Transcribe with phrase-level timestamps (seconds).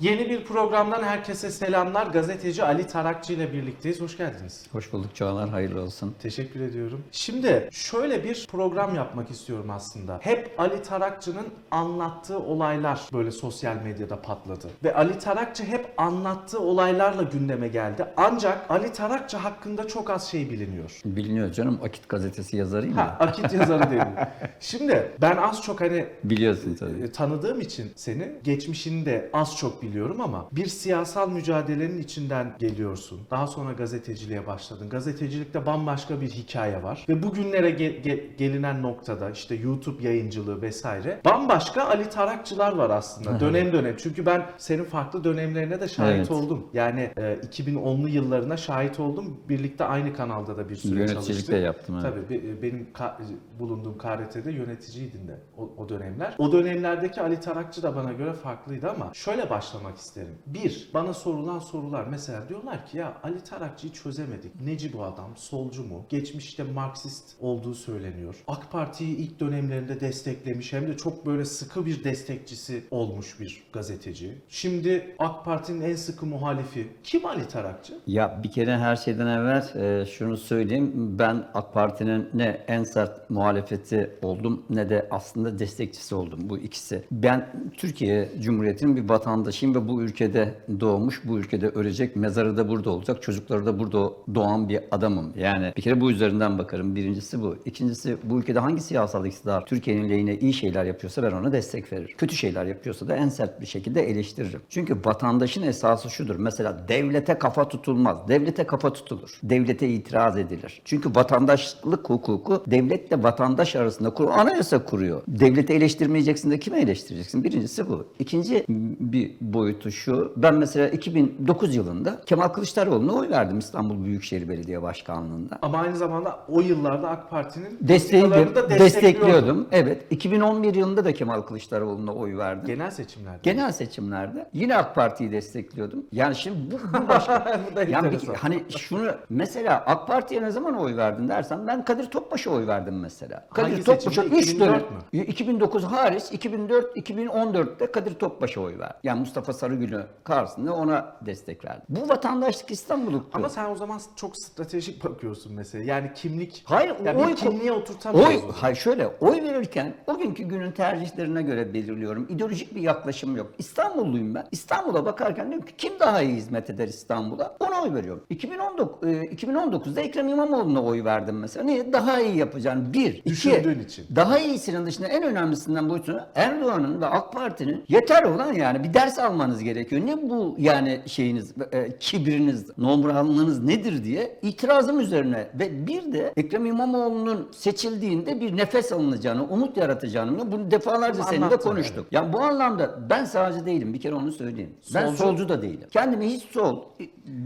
[0.00, 2.06] Yeni bir programdan herkese selamlar.
[2.06, 4.00] Gazeteci Ali Tarakçı ile birlikteyiz.
[4.00, 4.66] Hoş geldiniz.
[4.72, 6.14] Hoş bulduk Çağlar, hayırlı olsun.
[6.22, 7.04] Teşekkür ediyorum.
[7.12, 10.18] Şimdi şöyle bir program yapmak istiyorum aslında.
[10.22, 14.66] Hep Ali Tarakçı'nın anlattığı olaylar böyle sosyal medyada patladı.
[14.84, 18.06] Ve Ali Tarakçı hep anlattığı olaylarla gündeme geldi.
[18.16, 21.00] Ancak Ali Tarakçı hakkında çok az şey biliniyor.
[21.04, 23.26] Biliniyor canım, Akit gazetesi yazarıyım Ha, ya.
[23.26, 24.02] akit yazarı değil.
[24.60, 27.02] Şimdi ben az çok hani Biliyorsun tabii.
[27.02, 29.89] E, tanıdığım için seni geçmişini de az çok biliyorum
[30.20, 33.20] ama bir siyasal mücadelenin içinden geliyorsun.
[33.30, 34.88] Daha sonra gazeteciliğe başladın.
[34.88, 41.20] Gazetecilikte bambaşka bir hikaye var ve bugünlere ge- ge- gelinen noktada işte YouTube yayıncılığı vesaire
[41.24, 43.94] bambaşka Ali Tarakçılar var aslında dönem dönem.
[43.98, 46.30] Çünkü ben senin farklı dönemlerine de şahit Evet.
[46.30, 46.66] oldum.
[46.72, 49.40] Yani e, 2010'lu yıllarına şahit oldum.
[49.48, 51.54] Birlikte aynı kanalda da bir süre Yöneticilik çalıştık.
[51.54, 51.94] de yaptım.
[52.04, 52.14] Evet.
[52.28, 53.14] Tabii be- benim ka-
[53.58, 56.34] bulunduğum KRT'de yöneticiydin de o, o dönemler.
[56.38, 60.34] O dönemlerdeki Ali Tarakçı da bana göre farklıydı ama şöyle başlamak isterim.
[60.46, 64.60] Bir, bana sorulan sorular mesela diyorlar ki ya Ali Tarakçı'yı çözemedik.
[64.64, 65.30] Neci bu adam?
[65.36, 66.04] Solcu mu?
[66.08, 68.34] Geçmişte Marksist olduğu söyleniyor.
[68.48, 74.34] AK Parti'yi ilk dönemlerinde desteklemiş hem de çok böyle sıkı bir destekçisi olmuş bir gazeteci.
[74.48, 76.88] Şimdi AK Parti'nin en sıkı muhalifi.
[77.04, 77.98] Kim Ali Tarakçı?
[78.06, 80.92] Ya bir kere her şeyden evvel e, şunu söyleyeyim.
[81.18, 87.04] Ben AK Parti'nin ne en sert muhalefeti oldum ne de aslında destekçisi oldum bu ikisi.
[87.12, 92.90] Ben Türkiye Cumhuriyeti'nin bir vatandaşıyım ve bu ülkede doğmuş, bu ülkede ölecek, mezarı da burada
[92.90, 95.32] olacak, çocukları da burada doğan bir adamım.
[95.36, 96.96] Yani bir kere bu üzerinden bakarım.
[96.96, 97.56] Birincisi bu.
[97.64, 102.14] İkincisi bu ülkede hangi siyasal iktidar Türkiye'nin lehine iyi şeyler yapıyorsa ben ona destek veririm.
[102.18, 104.60] Kötü şeyler yapıyorsa da en sert bir şekilde eleştiririm.
[104.68, 106.36] Çünkü vatandaşın esası şudur.
[106.36, 108.28] Mesela devlete kafa tutulmaz.
[108.28, 109.38] Devlete kafa tutulur.
[109.42, 110.82] Devlete itiraz edilir.
[110.84, 115.22] Çünkü vatandaşlık hukuku devletle vatandaş arasında kur anayasa kuruyor.
[115.28, 117.44] Devleti eleştirmeyeceksin de kime eleştireceksin?
[117.44, 118.06] Birincisi bu.
[118.18, 118.64] İkinci
[119.00, 120.32] bir boyutu şu.
[120.36, 125.58] Ben mesela 2009 yılında Kemal Kılıçdaroğlu'na oy verdim İstanbul Büyükşehir Belediye Başkanlığı'nda.
[125.62, 128.84] Ama aynı zamanda o yıllarda AK Parti'nin politikalarını da destekliyordu.
[128.84, 129.66] destekliyordum.
[129.72, 130.06] Evet.
[130.10, 132.66] 2011 yılında da Kemal Kılıçdaroğlu'na oy verdim.
[132.66, 133.38] Genel seçimlerde.
[133.42, 136.04] Genel seçimlerde yine AK Parti'yi destekliyordum.
[136.12, 137.60] Yani şimdi bu, bu başka.
[137.72, 141.84] Bu da yani bir- hani şunu mesela AK Parti'ye ne zaman oy verdin dersen ben
[141.84, 143.46] Kadir Topbaş'a oy verdim mesela.
[143.50, 144.38] Hangi Kadir Topbaş'a seçimde?
[144.38, 144.82] 3 2004 dönem.
[145.12, 145.24] mü?
[145.26, 148.96] 2009 hariç 2004 2014'te Kadir Topbaş'a oy verdim.
[149.02, 151.82] Yani Mustafa Sarıgül'ü karşısında ona destek verdim.
[151.88, 153.28] Bu vatandaşlık İstanbul'luktu.
[153.32, 155.84] Ama sen o zaman çok stratejik bakıyorsun mesela.
[155.84, 156.62] Yani kimlik.
[156.64, 158.34] Hayır, yani oy- kimliğe oturtamıyoruz.
[158.44, 162.26] Oy, hayır şöyle, oy verirken o günkü günün tercihlerine göre belirliyorum.
[162.30, 163.50] İdeolojik bir yaklaşım yok.
[163.58, 164.46] İstanbulluyum ben.
[164.52, 167.56] İstanbul'a bakarken diyorum ki kim daha iyi hizmet eder İstanbul'a?
[167.60, 168.24] Ona oy veriyorum.
[168.30, 171.64] 2019, e, 2019'da Ekrem İmamoğlu'na oy verdim mesela.
[171.66, 171.92] Niye?
[171.92, 172.92] Daha iyi yapacağını.
[172.94, 173.14] Bir.
[173.14, 174.06] iki, Düşündüğün için.
[174.16, 179.18] Daha iyisinin dışında en önemlisinden boyutu Erdoğan'ın ve AK Parti'nin yeter olan yani bir ders
[179.30, 180.06] almanız gerekiyor.
[180.06, 186.66] Ne bu yani şeyiniz, e, kibriniz, nomranlığınız nedir diye itirazım üzerine ve bir de Ekrem
[186.66, 192.06] İmamoğlu'nun seçildiğinde bir nefes alınacağını, umut yaratacağını bunu defalarca seninle konuştuk.
[192.10, 194.74] Yani bu anlamda ben sağcı değilim bir kere onu söyleyeyim.
[194.94, 195.88] Ben Solcu- solcu da değilim.
[195.90, 196.78] Kendimi hiç sol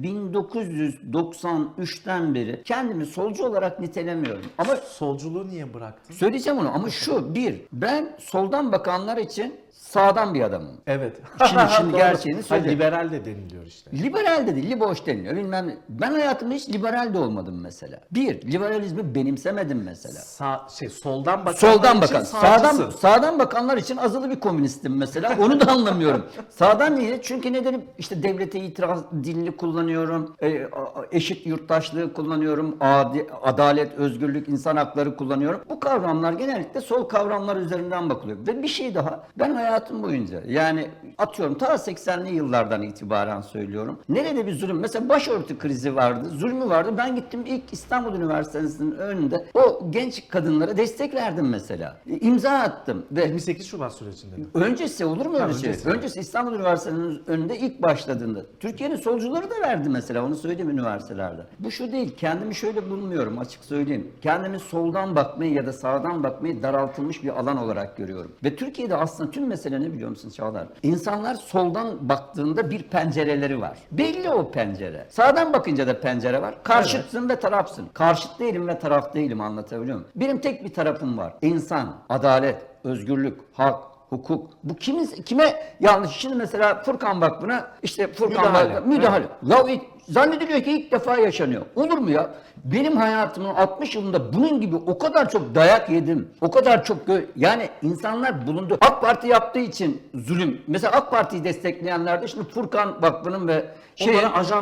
[0.02, 4.44] 1993'ten beri kendimi solcu olarak nitelemiyorum.
[4.58, 6.14] Ama Solculuğu niye bıraktın?
[6.14, 10.80] Söyleyeceğim onu ama şu bir ben soldan bakanlar için sağdan bir adamım.
[10.86, 11.16] Evet.
[11.48, 11.98] Şimdi- şimdi Doğru.
[11.98, 12.78] gerçeğini Ha, söyleyeyim.
[12.78, 13.90] liberal de deniliyor işte.
[13.92, 15.76] Liberal de değil, liboş deniliyor bilmem ne.
[15.88, 18.00] Ben hayatımda hiç liberal de olmadım mesela.
[18.10, 20.14] Bir, liberalizmi benimsemedim mesela.
[20.20, 21.52] Sağ, şey soldan bakan.
[21.58, 25.36] Soldan bakan, sağdan sağdan bakanlar için azılı bir komünistim mesela.
[25.40, 26.26] Onu da anlamıyorum.
[26.50, 27.22] sağdan niye?
[27.22, 30.36] Çünkü nedenim işte devlete itiraz dilini kullanıyorum.
[30.42, 32.76] e, a- eşit yurttaşlığı kullanıyorum.
[32.80, 35.60] adi- adalet, özgürlük, insan hakları kullanıyorum.
[35.70, 38.38] Bu kavramlar genellikle sol kavramlar üzerinden bakılıyor.
[38.46, 39.24] Ve bir şey daha.
[39.38, 43.98] Ben hayatım boyunca yani atıyorum ta 80'li yıllardan itibaren söylüyorum.
[44.08, 44.78] Nerede bir zulüm?
[44.78, 46.94] Mesela başörtü krizi vardı, zulmü vardı.
[46.98, 51.96] Ben gittim ilk İstanbul Üniversitesi'nin önünde o genç kadınlara destek verdim mesela.
[52.10, 54.44] E, İmza attım ve 28 Şubat sürecinde mi?
[54.54, 55.70] Öncesi olur mu öyle şey?
[55.70, 55.88] öncesi.
[55.88, 58.40] Öncesi İstanbul Üniversitesi'nin önünde ilk başladığında.
[58.60, 61.42] Türkiye'nin solcuları da verdi mesela onu söyleyeyim üniversitelerde.
[61.58, 64.10] Bu şu değil kendimi şöyle bulmuyorum açık söyleyeyim.
[64.22, 68.32] Kendimi soldan bakmayı ya da sağdan bakmayı daraltılmış bir alan olarak görüyorum.
[68.44, 70.66] Ve Türkiye'de aslında tüm mesele ne biliyor musun Çağlar?
[70.82, 73.78] İnsanlar soldan baktığında bir pencereleri var.
[73.92, 75.06] Belli o pencere.
[75.10, 76.54] Sağdan bakınca da pencere var.
[76.62, 77.86] Karşıtsın ve tarafsın.
[77.94, 80.10] Karşıt değilim ve taraf değilim anlatabiliyor muyum?
[80.16, 81.34] Benim tek bir tarafım var.
[81.42, 83.82] İnsan, adalet, özgürlük, hak,
[84.14, 84.50] hukuk.
[84.64, 86.10] Bu kimin kime yanlış?
[86.10, 88.74] Şimdi mesela Furkan Vakfı'na işte Furkan Müdahale.
[88.74, 89.24] Vakfı müdahale.
[89.46, 91.62] Ya ilk- zannediliyor ki ilk defa yaşanıyor.
[91.76, 92.30] Olur mu ya?
[92.64, 96.28] Benim hayatımın 60 yılında bunun gibi o kadar çok dayak yedim.
[96.40, 96.98] O kadar çok
[97.36, 98.78] yani insanlar bulundu.
[98.80, 100.62] AK Parti yaptığı için zulüm.
[100.66, 103.64] Mesela AK Parti'yi destekleyenler de şimdi Furkan Vakfı'nın ve
[103.96, 104.14] şey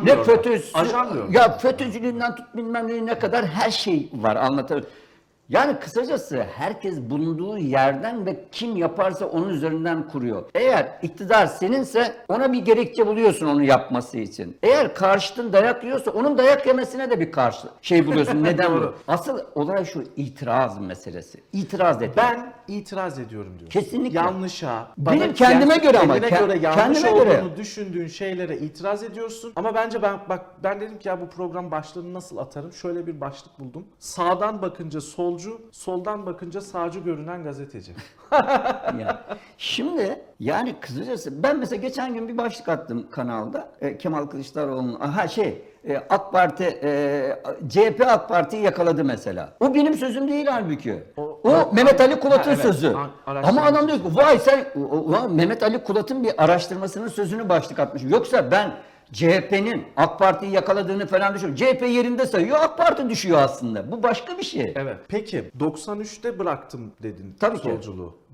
[0.05, 0.11] ne.
[0.23, 0.77] FETÖ'sü
[1.31, 4.91] ya FETÖ'cülüğünden tut bilmem ne kadar her şey var anlatabiliyor.
[5.49, 10.43] Yani kısacası herkes bulunduğu yerden ve kim yaparsa onun üzerinden kuruyor.
[10.55, 14.57] Eğer iktidar seninse ona bir gerekçe buluyorsun onu yapması için.
[14.63, 18.43] Eğer karşıtın dayak yiyorsa onun dayak yemesine de bir karşı şey buluyorsun.
[18.43, 18.93] Neden bu?
[19.07, 21.43] Asıl olay şu itiraz meselesi.
[21.53, 22.17] İtiraz et.
[22.17, 23.71] Ben itiraz ediyorum diyor.
[23.71, 24.19] Kesinlikle.
[24.19, 24.87] Yanlışa.
[24.97, 27.57] Benim kendime göre ama, Kendine ke- göre yanlış kendime olduğunu göre.
[27.57, 29.53] düşündüğün şeylere itiraz ediyorsun.
[29.55, 32.73] Ama bence ben bak ben dedim ki ya bu program başlığını nasıl atarım?
[32.73, 33.85] Şöyle bir başlık buldum.
[33.99, 35.01] Sağdan bakınca
[35.33, 37.91] solcu, soldan bakınca sağcı görünen gazeteci.
[38.99, 39.05] Yani.
[39.57, 45.27] Şimdi yani kısacası ben mesela geçen gün bir başlık attım kanalda e, Kemal Kılıçdaroğlu'nun aha
[45.27, 47.39] şey e, AK Parti e,
[47.69, 49.49] CHP AK Parti'yi yakaladı mesela.
[49.59, 51.03] O benim sözüm değil halbuki.
[51.17, 52.61] O- O, Mehmet Ali Kulat'ın evet.
[52.61, 52.95] sözü.
[53.25, 57.79] Ama adam diyor ki vay sen o- o- Mehmet Ali Kulat'ın bir araştırmasının sözünü başlık
[57.79, 58.03] atmış.
[58.03, 58.71] Yoksa ben
[59.11, 61.65] CHP'nin AK Parti'yi yakaladığını falan düşünüyorum.
[61.65, 63.91] CHP yerinde sayıyor AK Parti düşüyor aslında.
[63.91, 64.73] Bu başka bir şey.
[64.75, 64.97] Evet.
[65.07, 67.69] Peki 93'te bıraktım dedin Tabii ki.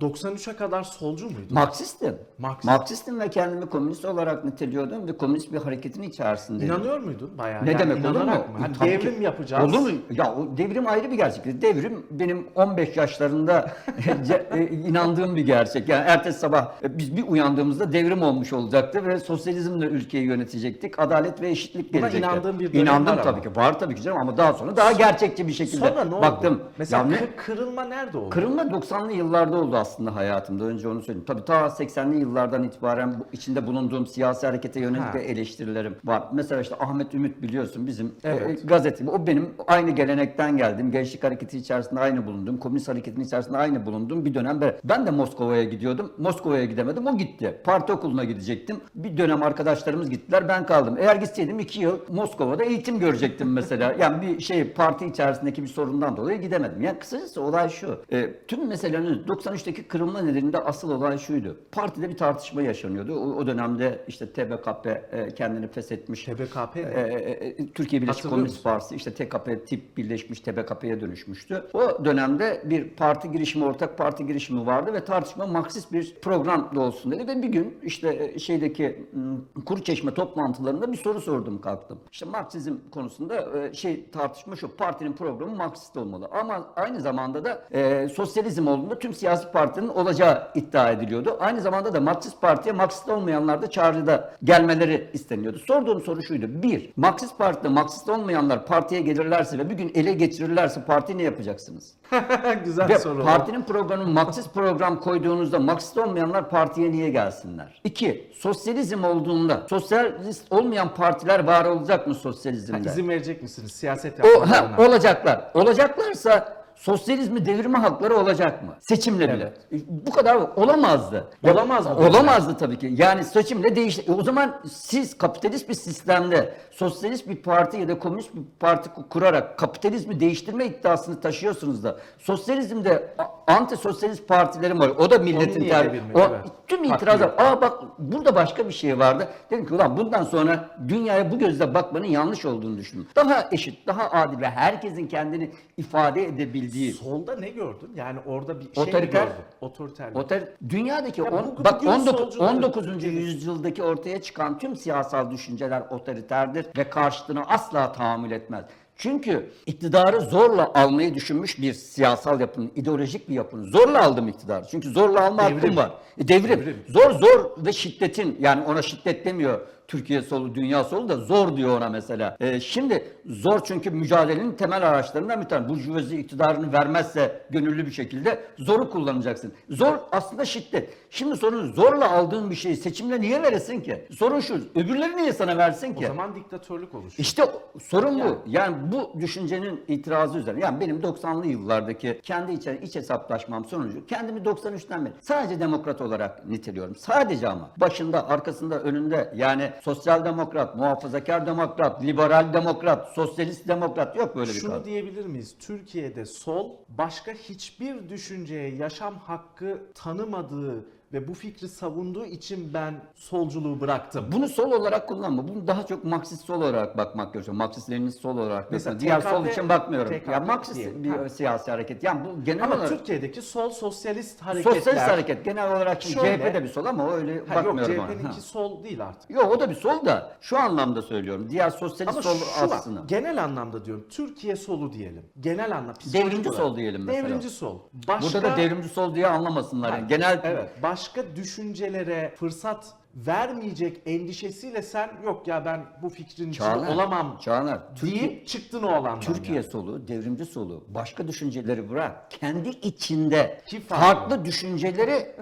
[0.01, 0.09] Solculuğu.
[0.33, 1.53] 93'e kadar solcu muydun?
[1.53, 2.15] Marksistim.
[2.37, 2.65] Marksist.
[2.65, 6.75] Marksistim ve kendimi komünist olarak niteliyordum ve komünist bir hareketin içerisindeydim.
[6.75, 7.65] İnanıyor muydun bayağı?
[7.65, 8.25] Ne Yani demek olur mu?
[8.25, 8.43] mı?
[8.59, 9.23] Hani Tabii devrim ki.
[9.23, 9.63] yapacağız.
[9.75, 9.97] Olur mu?
[10.11, 11.61] Ya o devrim ayrı bir gerçek.
[11.61, 13.71] Devrim benim 15 yaşlarında
[14.53, 15.89] e, inandığım bir gerçek.
[15.89, 20.99] Yani ertesi sabah e, biz bir uyandığımızda devrim olmuş olacaktı ve sosyalizmle ülkeyi yönetecektik.
[20.99, 22.27] Adalet ve eşitlik Buna gelecekti.
[22.27, 23.41] inandığın bir dönem İnandım var tabii ama.
[23.53, 23.55] ki.
[23.55, 26.21] Var tabii ki canım ama daha sonra daha gerçekçi bir şekilde Sonra ne oldu?
[26.21, 26.61] baktım.
[26.77, 28.29] Mesela Ya ne- kı- kırılma nerede oldu?
[28.29, 30.63] Kırılma 90'lı yıllarda oldu aslında hayatımda.
[30.63, 31.25] Önce onu söyleyeyim.
[31.27, 35.13] Tabii ta 80'li yıllardan itibaren içinde bulunduğum siyasi harekete yönelik Ha.
[35.13, 36.23] de eleştirilerim var.
[36.33, 38.63] Mesela işte Ahmet Ümit biliyorsun bizim Evet.
[38.63, 39.09] e, gazete.
[39.09, 40.91] O benim aynı gelenekten geldim.
[40.91, 42.57] Gençlik hareketi içerisinde aynı bulundum.
[42.57, 44.25] Komünist hareketin içerisinde aynı bulundum.
[44.25, 46.11] Bir dönem ben, ben de Moskova'ya gidiyordum.
[46.17, 47.07] Moskova'ya gidemedim.
[47.07, 47.57] O gitti.
[47.63, 48.77] Parti okuluna gidecektim.
[48.95, 50.47] Bir dönem arkadaşlarımız gittiler.
[50.47, 50.95] Ben kaldım.
[50.99, 53.89] Eğer gitseydim iki yıl Moskova'da eğitim görecektim mesela.
[53.99, 56.81] Yani bir şey parti içerisindeki bir sorundan dolayı gidemedim.
[56.81, 58.01] Yani kısacası olay şu.
[58.11, 61.57] E, tüm meselenin 93'teki kırılma nedeninde asıl olay şuydu.
[61.71, 63.13] Partide bir tartışma yaşanıyordu.
[63.13, 66.23] O, o dönemde işte TBKP e, kendini feshetmiş.
[66.23, 66.77] TBKP?
[66.77, 68.63] E, e, e, Türkiye Birleşik Komünist?
[68.63, 71.63] Partisi işte TKP tip birleşmiş TBKP'ye dönüşmüştü.
[71.73, 76.79] O dönemde bir parti girişimi, ortak parti girişimi vardı ve tartışma Marksist bir program da
[76.79, 81.61] olsun dedi ve bir gün işte e, şeydeki m, kuru çeşme toplantılarında bir soru sordum
[81.61, 81.99] kalktım.
[82.11, 87.67] İşte Marksizm konusunda e, şey tartışma şu partinin programı Marksist olmalı ama aynı zamanda da
[87.71, 91.37] e, sosyalizm olduğunda tüm siyasi partinin olacağı iddia ediliyordu.
[91.39, 95.59] Aynı zamanda da Marksist partiye Marksist olmayanlar da çağrıda gelmeleri isteniyordu.
[95.67, 96.45] Sorduğum soru şuydu.
[96.49, 101.93] Bir, Marksist partide Marksist olmayanlar partiye gelirlerse ve bir gün ele geçirirlerse parti ne yapacaksınız?
[102.65, 103.23] Güzel Ve soru.
[103.23, 107.81] partinin programı Marksist program koyduğunuzda Marksist olmayanlar partiye niye gelsinler?
[107.83, 112.89] İki, sosyalizm olduğunda sosyalist olmayan partiler var olacak mı Ha, sosyalizmde?
[112.89, 114.77] izin verecek misiniz siyaset O, yapmalarına?
[114.77, 115.51] ha, olacaklar.
[115.53, 118.69] Olacaklarsa sosyalizmi devirme hakları olacak mı?
[118.79, 119.53] Seçimle bile.
[119.87, 121.27] Bu kadar olamazdı.
[121.43, 121.93] Ya- Olamaz mı?
[121.95, 122.93] Olamazdı tabii ki.
[122.97, 124.03] Yani seçimle değişti.
[124.07, 128.89] E o zaman siz kapitalist bir sistemde sosyalist bir parti ya da komünist bir parti
[128.89, 133.13] ku- kurarak kapitalizmi değiştirme iddiasını taşıyorsunuz da sosyalizmde
[133.47, 134.89] anti sosyalist partilerin var.
[134.89, 136.17] O da milletin niye ter- devirmedi?
[136.17, 136.39] o, Evet.
[136.67, 137.29] Tüm itirazlar.
[137.37, 139.27] Aa bak burada başka bir şey vardı.
[139.51, 143.07] Dedim ki ulan bundan sonra dünyaya bu gözle bakmanın yanlış olduğunu düşündüm.
[143.15, 146.68] Daha eşit, daha adil ve herkesin kendini ifade edebildiği.
[146.93, 147.91] Solda ne gördün?
[147.95, 149.23] Yani orada bir şey Otoriter.
[149.23, 149.33] gördün?
[149.61, 150.11] Otoriter.
[150.13, 153.07] Otel dünyadaki Ya on- bu- bak bugün 19, solcuları- 19.
[153.07, 158.65] yüzyıldaki ortaya çıkan tüm siyasal düşünceler otoriterdir ve karşıtına asla tahammül etmez.
[158.95, 163.65] Çünkü iktidarı zorla almayı düşünmüş bir siyasal yapının, ideolojik bir yapının.
[163.71, 164.65] Zorla aldım iktidarı.
[164.71, 165.55] Çünkü zorla alma Devrim.
[165.57, 165.91] hakkım var.
[166.17, 166.59] E, devrim.
[166.59, 166.77] Devrim.
[166.87, 169.59] Zor zor ve şiddetin yani ona şiddet demiyor
[169.89, 172.37] Türkiye solu, dünya solu da zor diyor ona mesela.
[172.39, 175.69] E, şimdi zor çünkü mücadelenin temel araçlarından bir tanesi.
[175.69, 179.53] Burjuvazi iktidarını vermezse gönüllü bir şekilde zoru kullanacaksın.
[179.69, 180.93] Zor aslında şiddet.
[181.09, 184.05] Şimdi sorun zorla aldığın bir şeyi seçimle niye veresin ki?
[184.19, 186.07] Sorun şu, öbürleri niye sana versin O ki?
[186.07, 187.19] zaman diktatörlük oluşuyor.
[187.19, 188.37] İşte o- sorun bu.
[188.47, 190.59] Yani bu düşüncenin itirazı üzerine.
[190.63, 196.47] Yani benim 90'lı yıllardaki kendi iç, iç hesaplaşmam sonucu kendimi 93'ten beri sadece demokrat olarak
[196.47, 196.95] niteliyorum.
[196.95, 204.35] Sadece ama başında, arkasında, önünde yani sosyal demokrat, muhafazakar demokrat, liberal demokrat, sosyalist demokrat yok
[204.35, 204.85] böyle bir Şunu kavram.
[204.85, 205.55] diyebilir miyiz?
[205.59, 213.81] Türkiye'de sol başka hiçbir düşünceye yaşam hakkı tanımadığı ve bu fikri savunduğu için ben solculuğu
[213.81, 214.25] bıraktım.
[214.31, 215.47] Bunu sol olarak kullanma.
[215.47, 217.57] Bunu daha çok Marksist sol olarak bakmak gerekiyor.
[217.57, 218.71] Marksist Leninist sol olarak.
[218.71, 220.11] Mesela Mesela diğer sol TKP için bakmıyorum.
[220.13, 221.03] TKP ya Marksist diyelim.
[221.03, 221.29] bir Ha.
[221.29, 222.03] siyasi hareket.
[222.03, 224.73] Yani bu genel Ama olarak Türkiye'deki sol sosyalist hareketler...
[224.75, 227.97] sosyalist hareket genel olarak şimdi Şöyle- CHP de bir sol ama öyle Ha, yok bakmıyorum.
[227.99, 228.07] Ha.
[228.07, 229.29] CHP'ninki sol değil artık.
[229.29, 231.47] Yok o da bir sol da şu anlamda söylüyorum.
[231.49, 233.01] Diğer sosyalist Ama sol şu var, aslında.
[233.07, 234.05] genel anlamda diyorum.
[234.09, 235.25] Türkiye solu diyelim.
[235.39, 235.93] Genel anlam.
[235.95, 236.63] psikolojik Devrimci olarak.
[236.63, 237.23] sol diyelim mesela.
[237.27, 237.79] Devrimci sol.
[238.07, 239.89] Başka, Burada da devrimci sol diye anlamasınlar.
[239.97, 240.07] Yani.
[240.07, 240.69] Genel Evet.
[240.99, 247.79] Başka düşüncelere fırsat vermeyecek endişesiyle sen yok ya ben bu fikrin içinde Çağlar, olamam Çağlar,
[247.95, 249.19] Türkiye, deyip çıktın o alandan.
[249.19, 249.67] Türkiye yani.
[249.67, 252.31] solu, devrimci solu, başka düşünceleri bırak.
[252.31, 254.05] Kendi içinde Ki farklı.
[254.05, 255.35] farklı düşünceleri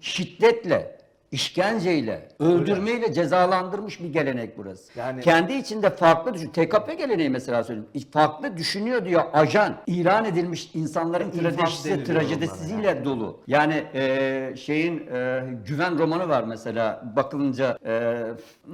[0.00, 0.98] şiddetle,
[1.32, 4.98] işkenceyle, öldürmeyle cezalandırmış bir gelenek burası.
[4.98, 6.48] Yani- Kendi içinde farklı düşün.
[6.48, 7.88] TKP geleneği mesela söyleyeyim.
[8.12, 9.76] Farklı düşünüyor diyor ajan.
[9.86, 13.40] ilan edilmiş insanların trajedisi, trajedisiyle dolu.
[13.46, 18.22] Yani e, şeyin e, güven romanı var mesela bakılınca e,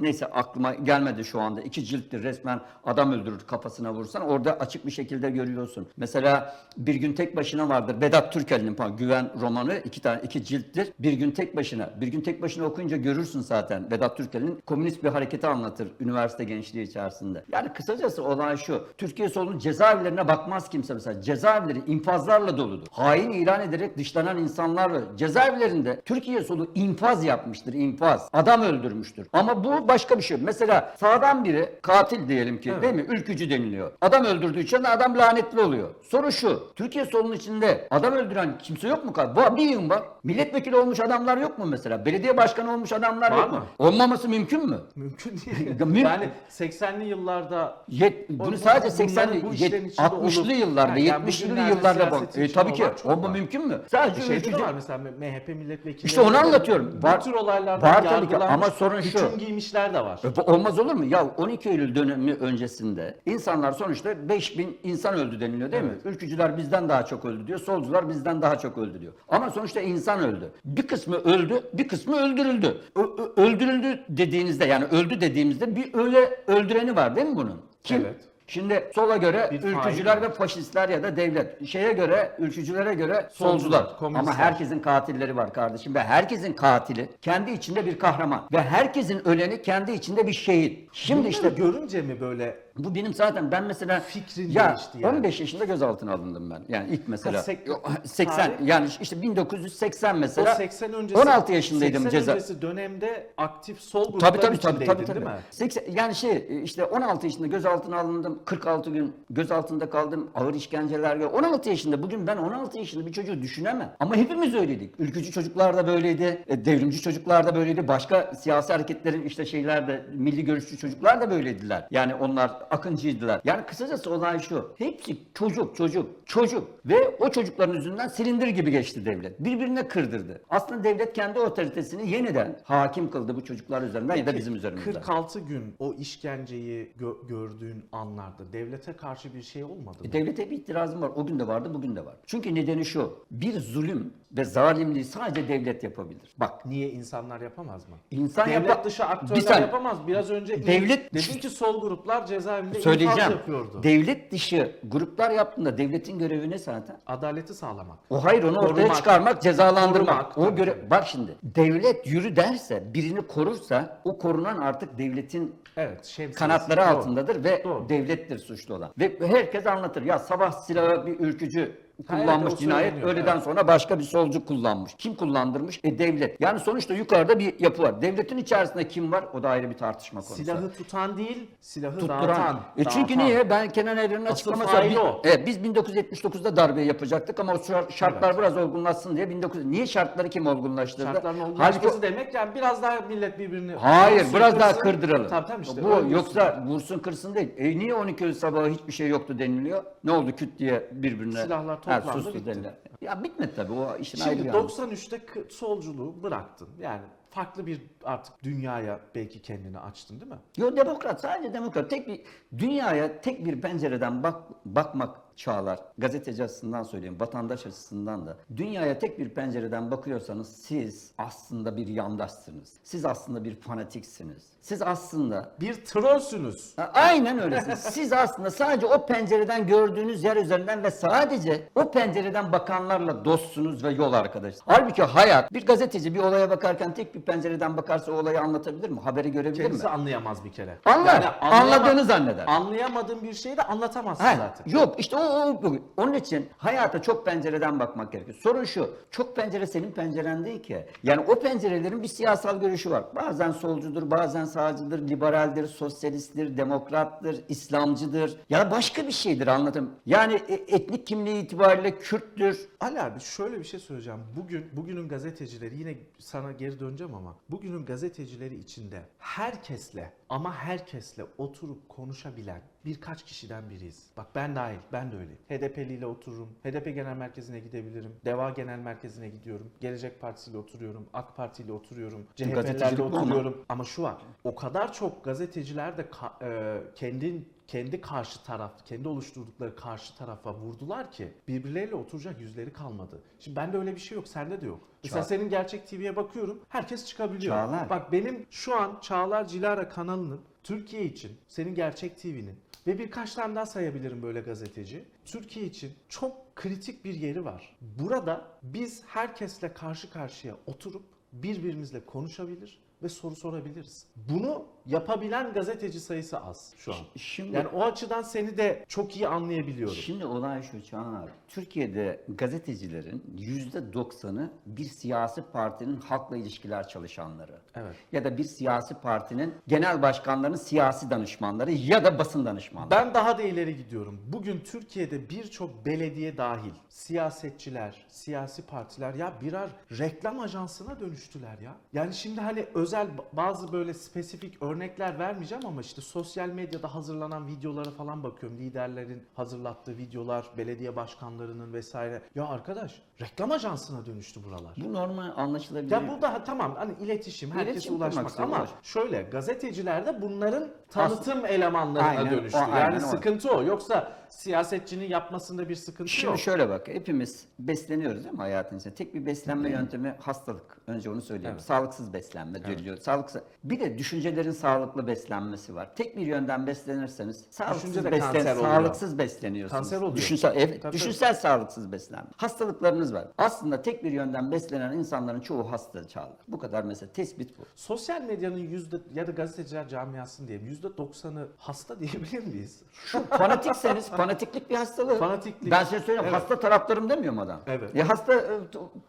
[0.01, 1.61] neyse aklıma gelmedi şu anda.
[1.61, 5.87] İki cilttir resmen adam öldürür kafasına vursan orada açık bir şekilde görüyorsun.
[5.97, 8.01] Mesela Bir Gün Tek Başına vardır.
[8.01, 10.93] Vedat Türkel'in güven romanı iki tane iki cilttir.
[10.99, 11.89] Bir Gün Tek Başına.
[12.01, 13.91] Bir Gün Tek Başına okuyunca görürsün zaten.
[13.91, 17.43] Vedat Türkel'in komünist bir hareketi anlatır üniversite gençliği içerisinde.
[17.51, 18.83] Yani kısacası olay şu.
[18.97, 21.21] Türkiye solunun cezaevlerine bakmaz kimse mesela.
[21.21, 22.87] Cezaevleri infazlarla doludur.
[22.91, 27.73] Hain ilan ederek dışlanan insanlarla cezaevlerinde Türkiye solu infaz yapmıştır.
[27.73, 28.29] infaz.
[28.33, 29.27] Adam öldürmüştür.
[29.33, 30.37] Ama bu başka bir şey.
[30.41, 33.05] Mesela sağdan biri katil diyelim ki değil mi?
[33.09, 33.91] Ülkücü deniliyor.
[34.01, 35.89] Adam öldürdüğü için adam lanetli oluyor.
[36.01, 36.63] Soru şu.
[36.75, 39.13] Türkiye solunun içinde adam öldüren kimse yok mu?
[39.35, 40.03] Bu bir yığın var.
[40.23, 42.05] Milletvekili olmuş adamlar yok mu mesela?
[42.05, 43.63] Belediye başkanı olmuş adamlar Var yok mı?
[43.79, 44.79] Olmaması mümkün mü?
[44.95, 45.69] Mümkün değil.
[45.79, 50.07] Ya müm- yani 80'li yıllarda Yet, bunu Bu- sadece bunların 80'li, bu işlerin yet- içinde
[50.07, 52.83] 60'lı olup- yıllarda, Ha, yani 70'li bugünlerde yıllarda siyasetin E, içinde tabii ki.
[52.83, 53.29] olan çok O bu var.
[53.29, 53.81] mümkün mü?
[53.91, 56.05] Sadece Şeyde ülkücü de var mesela MHP milletvekilleri.
[56.05, 56.99] İşte onu anlatıyorum.
[57.01, 59.19] Bu Var- tür olaylardan var tabii ki ama sorun şu.
[59.19, 60.19] hüküm giymişler de var.
[60.23, 61.05] E, bu Olmaz olur mu?
[61.05, 65.97] Ya 12 Eylül dönemi öncesinde insanlar sonuçta 5000 insan öldü deniliyor değil mi?
[66.05, 67.59] Ülkücüler bizden daha çok öldü diyor.
[67.59, 69.13] Solcular bizden daha çok öldü diyor.
[69.29, 70.51] Ama sonuçta insan öldü.
[70.65, 72.81] Bir kısmı öldü, bir kısmı öldürüldü.
[72.95, 77.61] Ö- öldürüldü dediğinizde yani öldü dediğimizde bir öyle öldüreni var değil mi bunun?
[77.83, 78.01] Kim?
[78.01, 78.15] Evet.
[78.47, 81.67] Şimdi sola göre Bir ülkücüler ve faşistler ya da devlet.
[81.67, 83.83] Şeye göre, ülkücülere göre solcular.
[83.99, 84.19] Solcular.
[84.19, 89.61] Ama herkesin katilleri var kardeşim ve herkesin katili kendi içinde bir kahraman ve herkesin öleni
[89.61, 90.89] kendi içinde bir şehit.
[90.93, 95.17] Şimdi Bunları işte görünce mi böyle bu benim zaten ben mesela Fikrin ya değişti yani.
[95.17, 96.61] 15 yaşında gözaltına alındım ben.
[96.69, 101.21] Yani ilk mesela Ha, sek- Yok, 80 tarih- yani işte 1980 o mesela 80 öncesi
[101.21, 102.31] 16 yaşındaydım 80 ceza.
[102.31, 105.15] öncesi dönemde aktif sol grupların Tabii tabii tabii tabii tabii.
[105.21, 105.39] değil mi?
[105.51, 108.39] 80, yani şey işte 16 yaşında gözaltına alındım.
[108.45, 110.29] 46 gün gözaltında kaldım.
[110.35, 111.25] Ağır işkenceler gör.
[111.31, 113.95] 16 yaşında bugün ben 16 yaşında bir çocuğu düşünemem.
[113.99, 114.93] Ama hepimiz öyleydik.
[114.99, 116.43] Ülkücü çocuklar da böyleydi.
[116.47, 117.87] e, Devrimci çocuklar da böyleydi.
[117.87, 121.87] Başka siyasi hareketlerin işte şeyler de milli görüşçü çocuklar da böyleydiler.
[121.91, 123.41] Yani onlar akıncıydılar.
[123.43, 124.73] Yani kısacası olay şu.
[124.77, 129.39] Hepsi çocuk çocuk çocuk ve o çocukların yüzünden silindir gibi geçti devlet.
[129.39, 130.41] Birbirine kırdırdı.
[130.49, 134.93] Aslında devlet kendi otoritesini yeniden hakim kıldı bu çocuklar üzerinden ya da bizim üzerimizden.
[134.93, 140.07] 46 gün o işkenceyi gö- gördüğün anlarda devlete karşı bir şey olmadı mı?
[140.07, 141.11] E, Devlete bir itirazım var.
[141.15, 142.15] O gün de vardı, bugün de var.
[142.25, 143.25] Çünkü nedeni şu.
[143.31, 146.33] Bir zulüm ve zalimliği sadece devlet yapabilir.
[146.37, 147.95] Bak Niye insanlar yapamaz mı?
[148.11, 149.61] insan Devlet yapa- dışı Bir aktörler saniye.
[149.65, 150.07] yapamaz.
[150.07, 153.31] Biraz önce Devlet- dedin ki sol gruplar cezaevinde infaz Söyleyeceğim.
[153.31, 153.83] yapıyordu.
[153.83, 156.99] Devlet dışı gruplar yaptığında devletin görevi ne zaten?
[157.07, 157.99] Adaleti sağlamak.
[158.09, 158.95] O hayır onu ortaya Korumak.
[158.95, 160.33] çıkarmak, cezalandırmak.
[160.33, 160.89] Korumak, o tabii, göre tabii.
[160.89, 166.05] bak şimdi devlet yürü derse, birini korursa o korunan artık devletin Evet.
[166.05, 166.39] Şemsiyesi.
[166.39, 166.85] kanatları Doğru.
[166.97, 167.89] altındadır ve Doğru.
[167.89, 168.91] devlettir suçlu olan.
[168.99, 170.01] Ve herkes anlatır.
[170.03, 173.03] Ya sabah silahı bir ülkücü kullanmış evet, o cinayet.
[173.03, 173.43] Öğleden evet.
[173.43, 174.93] sonra başka bir solcu kullanmış.
[174.97, 175.79] Kim kullandırmış?
[175.83, 176.41] E devlet.
[176.41, 178.01] Yani sonuçta yukarıda bir yapı var.
[178.01, 179.25] Devletin içerisinde kim var?
[179.33, 180.35] O da ayrı bir tartışma konusu.
[180.35, 182.27] Silahı tutan değil, silahı tutturan.
[182.27, 182.59] dağıtan.
[182.77, 183.25] E çünkü dağıtan.
[183.25, 183.49] niye?
[183.49, 184.85] Ben Kenan Evren'in açıklaması var.
[185.23, 190.29] Evet, biz 1979'da darbe yapacaktık ama o şar- şartlar biraz olgunlaşsın diye 19 Niye şartları
[190.29, 191.13] kim olgunlaştırdı?
[191.13, 193.73] Şartların Halbuki olgunlaşması demek yani biraz daha millet birbirini...
[193.75, 194.91] Hayır, vursun, biraz daha kırsın.
[194.91, 195.27] kırdıralım.
[195.27, 195.83] Tabii tabii işte.
[195.83, 197.49] Bu yoksa vursun kırsın değil.
[197.57, 199.83] E niye 12 Eylül sabahı hiçbir şey yoktu deniliyor?
[200.03, 202.45] Ne oldu küt diye birbirine Silahlar Ha, sustu bitti.
[202.45, 202.73] deniliyor.
[203.01, 204.57] Ya bitmedi tabii o işin ayrı Şimdi yanı.
[204.57, 206.69] 93'te kı- solculuğu bıraktın.
[206.79, 210.39] Yani farklı bir artık dünyaya belki kendini açtın değil mi?
[210.57, 211.89] Yo demokrat sadece demokrat.
[211.89, 212.21] Tek bir
[212.57, 215.79] dünyaya tek bir pencereden bak bakmak Çağlar.
[215.97, 218.35] Gazeteci açısından söyleyeyim, vatandaş açısından da.
[218.57, 222.73] Dünyaya tek bir pencereden bakıyorsanız siz aslında bir yandaşsınız.
[222.83, 224.43] Siz aslında bir fanatiksiniz.
[224.61, 226.75] Siz aslında Bir trollsünüz.
[226.93, 227.79] Aynen öylesiniz.
[227.93, 233.89] Siz aslında sadece o pencereden gördüğünüz yer üzerinden ve sadece o pencereden bakanlarla dostsunuz ve
[233.91, 234.63] yol arkadaşsınız.
[234.67, 238.99] Halbuki hayat bir gazeteci bir olaya bakarken tek bir pencereden bakarsa o olayı anlatabilir mi?
[238.99, 239.89] Haberi görebilir Kendisi mi?
[239.89, 240.77] anlayamaz bir kere.
[240.85, 241.15] Anlar.
[241.15, 242.43] anlayama- Anladığını zanneder.
[242.47, 244.71] Anlayamadığın bir şeyi de anlatamazsın Ha, zaten.
[244.79, 248.37] Yok işte o, o- onun için hayata çok pencereden bakmak gerekiyor.
[248.41, 248.89] Sorun şu.
[249.11, 250.85] Çok pencere senin penceren değil ki.
[251.03, 253.03] Yani o pencerelerin bir siyasal görüşü var.
[253.15, 258.37] Bazen solcudur, bazen sağcıdır, liberaldir, sosyalisttir, demokrattır, İslamcıdır.
[258.49, 259.91] Ya başka bir şeydir anlatım.
[260.05, 262.69] Yani e- etnik kimliği itibariyle Kürttür.
[262.79, 264.19] Ali abi şöyle bir şey söyleyeceğim.
[264.35, 271.89] Bugün bugünün gazetecileri yine sana geri döneceğim ama bugünün gazetecileri içinde herkesle ama herkesle oturup
[271.89, 274.07] konuşabilen birkaç kişiden biriyiz.
[274.17, 275.33] Bak ben dahil, ben de öyle.
[275.49, 276.49] HDP'li ile otururum.
[276.63, 278.11] HDP Genel Merkezi'ne gidebilirim.
[278.25, 279.71] Deva Genel Merkezi'ne gidiyorum.
[279.79, 281.05] Gelecek Partisi ile oturuyorum.
[281.13, 282.27] AK Parti ile oturuyorum.
[282.35, 283.21] CHP'lerle bu ama.
[283.21, 283.65] oturuyorum.
[283.69, 284.17] Ama şu var.
[284.43, 290.53] O kadar çok gazeteciler de ka- e, kendin kendi karşı taraf, kendi oluşturdukları karşı tarafa
[290.53, 293.21] vurdular ki birbirleriyle oturacak yüzleri kalmadı.
[293.39, 294.79] Şimdi bende öyle bir şey yok, sende de yok.
[295.03, 297.55] Mesela senin Gerçek TV'ye bakıyorum, herkes çıkabiliyor.
[297.55, 297.89] Çağlar.
[297.89, 303.55] Bak benim şu an Çağlar Cilara kanalının Türkiye için, senin Gerçek TV'nin ve birkaç tane
[303.55, 305.05] daha sayabilirim böyle gazeteci.
[305.25, 307.77] Türkiye için çok kritik bir yeri var.
[307.99, 311.03] Burada biz herkesle karşı karşıya oturup
[311.33, 314.07] birbirimizle konuşabilir ve soru sorabiliriz.
[314.15, 316.97] Bunu yapabilen gazeteci sayısı az şu an.
[317.15, 319.95] Şimdi Yani o açıdan seni de çok iyi anlayabiliyorum.
[319.95, 321.29] Şimdi olay şu Çağan abi.
[321.47, 327.59] Türkiye'de gazetecilerin %90'ı bir siyasi partinin halkla ilişkiler çalışanları.
[327.75, 327.95] Evet.
[328.11, 332.91] Ya da bir siyasi partinin genel başkanlarının siyasi danışmanları ya da basın danışmanları.
[332.91, 334.19] Ben daha da ileri gidiyorum.
[334.27, 341.75] Bugün Türkiye'de birçok belediye dahil siyasetçiler, siyasi partiler ya birer reklam ajansına dönüştüler ya.
[341.93, 347.91] Yani şimdi hani özel bazı böyle spesifik örnekler vermeyeceğim ama işte sosyal medyada hazırlanan videolara
[347.91, 348.57] falan bakıyorum.
[348.59, 352.21] Liderlerin hazırlattığı videolar, belediye başkanlarının vesaire.
[352.35, 354.73] Ya arkadaş reklam ajansına dönüştü buralar.
[354.77, 355.91] Bu normal anlaşılabilir.
[355.91, 361.45] Ya bu da tamam hani iletişim, herkese İletişim ulaşmak ama şöyle gazeteciler de bunların tanıtım
[361.45, 362.57] elemanlarına Aynen, dönüştü.
[362.57, 363.07] o- yani aynen o.
[363.07, 363.63] sıkıntı o.
[363.63, 366.39] Yoksa siyasetçinin yapmasında bir sıkıntı Şimdi yok.
[366.39, 368.95] şöyle bak, hepimiz besleniyoruz değil mi hayatın içinde?
[368.95, 370.77] Tek bir beslenme yöntemi hastalık.
[370.87, 371.55] Önce onu söyleyeyim.
[371.55, 371.65] Evet.
[371.65, 372.97] Sağlıksız beslenme diyiliyor.
[372.97, 373.41] Sağlıksız.
[373.63, 375.95] Bir de düşüncelerin sağlıklı beslenmesi var.
[375.95, 379.79] Tek bir yönden beslenirseniz sağlıksız beslen, sağlıksız besleniyorsunuz.
[379.81, 380.15] Kanser oluyor.
[380.15, 382.29] Düşünsel, evet, Tabii, düşünsel sağlıksız beslenme.
[382.37, 383.27] Hastalıklarınız var.
[383.37, 386.37] Aslında tek bir yönden beslenen insanların çoğu hasta çağlar.
[386.47, 387.61] Bu kadar mesela tespit bu.
[387.75, 392.81] Sosyal medyanın yüzde ya da gazeteciler camiasının yüzde doksanı hasta diyebilir miyiz?
[392.91, 395.19] Şu fanatikseniz fanatiklik bir hastalığı.
[395.19, 395.71] Fanatiklik.
[395.71, 396.33] Ben size söyleyeyim Evet.
[396.41, 397.59] hasta taraftarım demiyorum adam.
[397.67, 397.95] Evet.
[397.95, 398.41] Ya hasta e,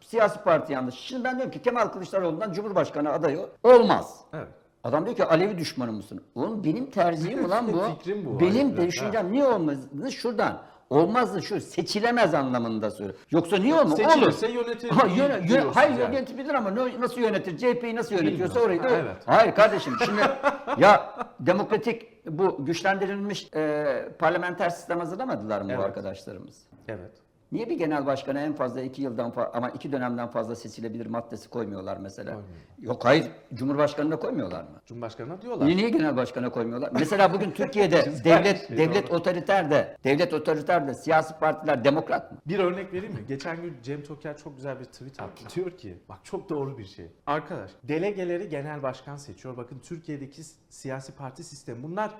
[0.01, 0.95] siyasi parti yanlış.
[0.95, 4.19] Şimdi ben diyorum ki Kemal Kılıçdaroğlu'ndan Cumhurbaşkanı adayı olmaz.
[4.33, 4.47] Evet.
[4.83, 6.23] Adam diyor ki Alevi düşmanı mısın?
[6.35, 7.81] Oğlum benim tercihim ulan bu.
[7.99, 9.77] Fikrim bu, Benim düşüncem niye olmaz?
[10.11, 10.61] Şuradan.
[10.95, 13.19] Olmazdı şu seçilemez anlamında söylüyor.
[13.31, 13.97] Yoksa niye olmaz?
[13.97, 14.55] Seçilirse Olur.
[14.55, 16.15] yönetilir Ha, yöne- yöne- hayır yani.
[16.15, 17.57] yönetebilir ama nasıl yönetir?
[17.57, 19.15] CHP'yi nasıl yönetiyorsa orayı da Ha, evet.
[19.25, 20.21] Hayır kardeşim şimdi
[20.77, 23.85] ya demokratik bu güçlendirilmiş e,
[24.19, 25.85] parlamenter sistem hazırlamadılar mı bu Evet.
[25.85, 26.63] arkadaşlarımız?
[26.87, 27.11] Evet.
[27.51, 31.97] Niye bir genel başkana en fazla iki yıldan ama iki dönemden fazla seçilebilir maddesi koymuyorlar
[31.97, 32.33] mesela?
[32.33, 32.55] Koymuyor.
[32.79, 34.81] Yok hayır Cumhurbaşkanına koymuyorlar mı?
[34.85, 35.65] Cumhurbaşkanına diyorlar.
[35.65, 36.89] Niye, niye genel başkana koymuyorlar?
[36.93, 39.17] Mesela bugün Türkiye'de devlet şey, devlet doğru.
[39.17, 42.37] otoriter de devlet otoriter de siyasi partiler demokrat mı?
[42.47, 43.25] Bir örnek vereyim mi?
[43.27, 45.43] Geçen gün Cem Toker çok güzel bir tweet attı.
[45.55, 47.07] Diyor ki, bak çok doğru bir şey.
[47.25, 49.57] Arkadaş, delegeleri genel başkan seçiyor.
[49.57, 51.83] Bakın Türkiye'deki siyasi parti sistemi.
[51.83, 52.11] Bunlar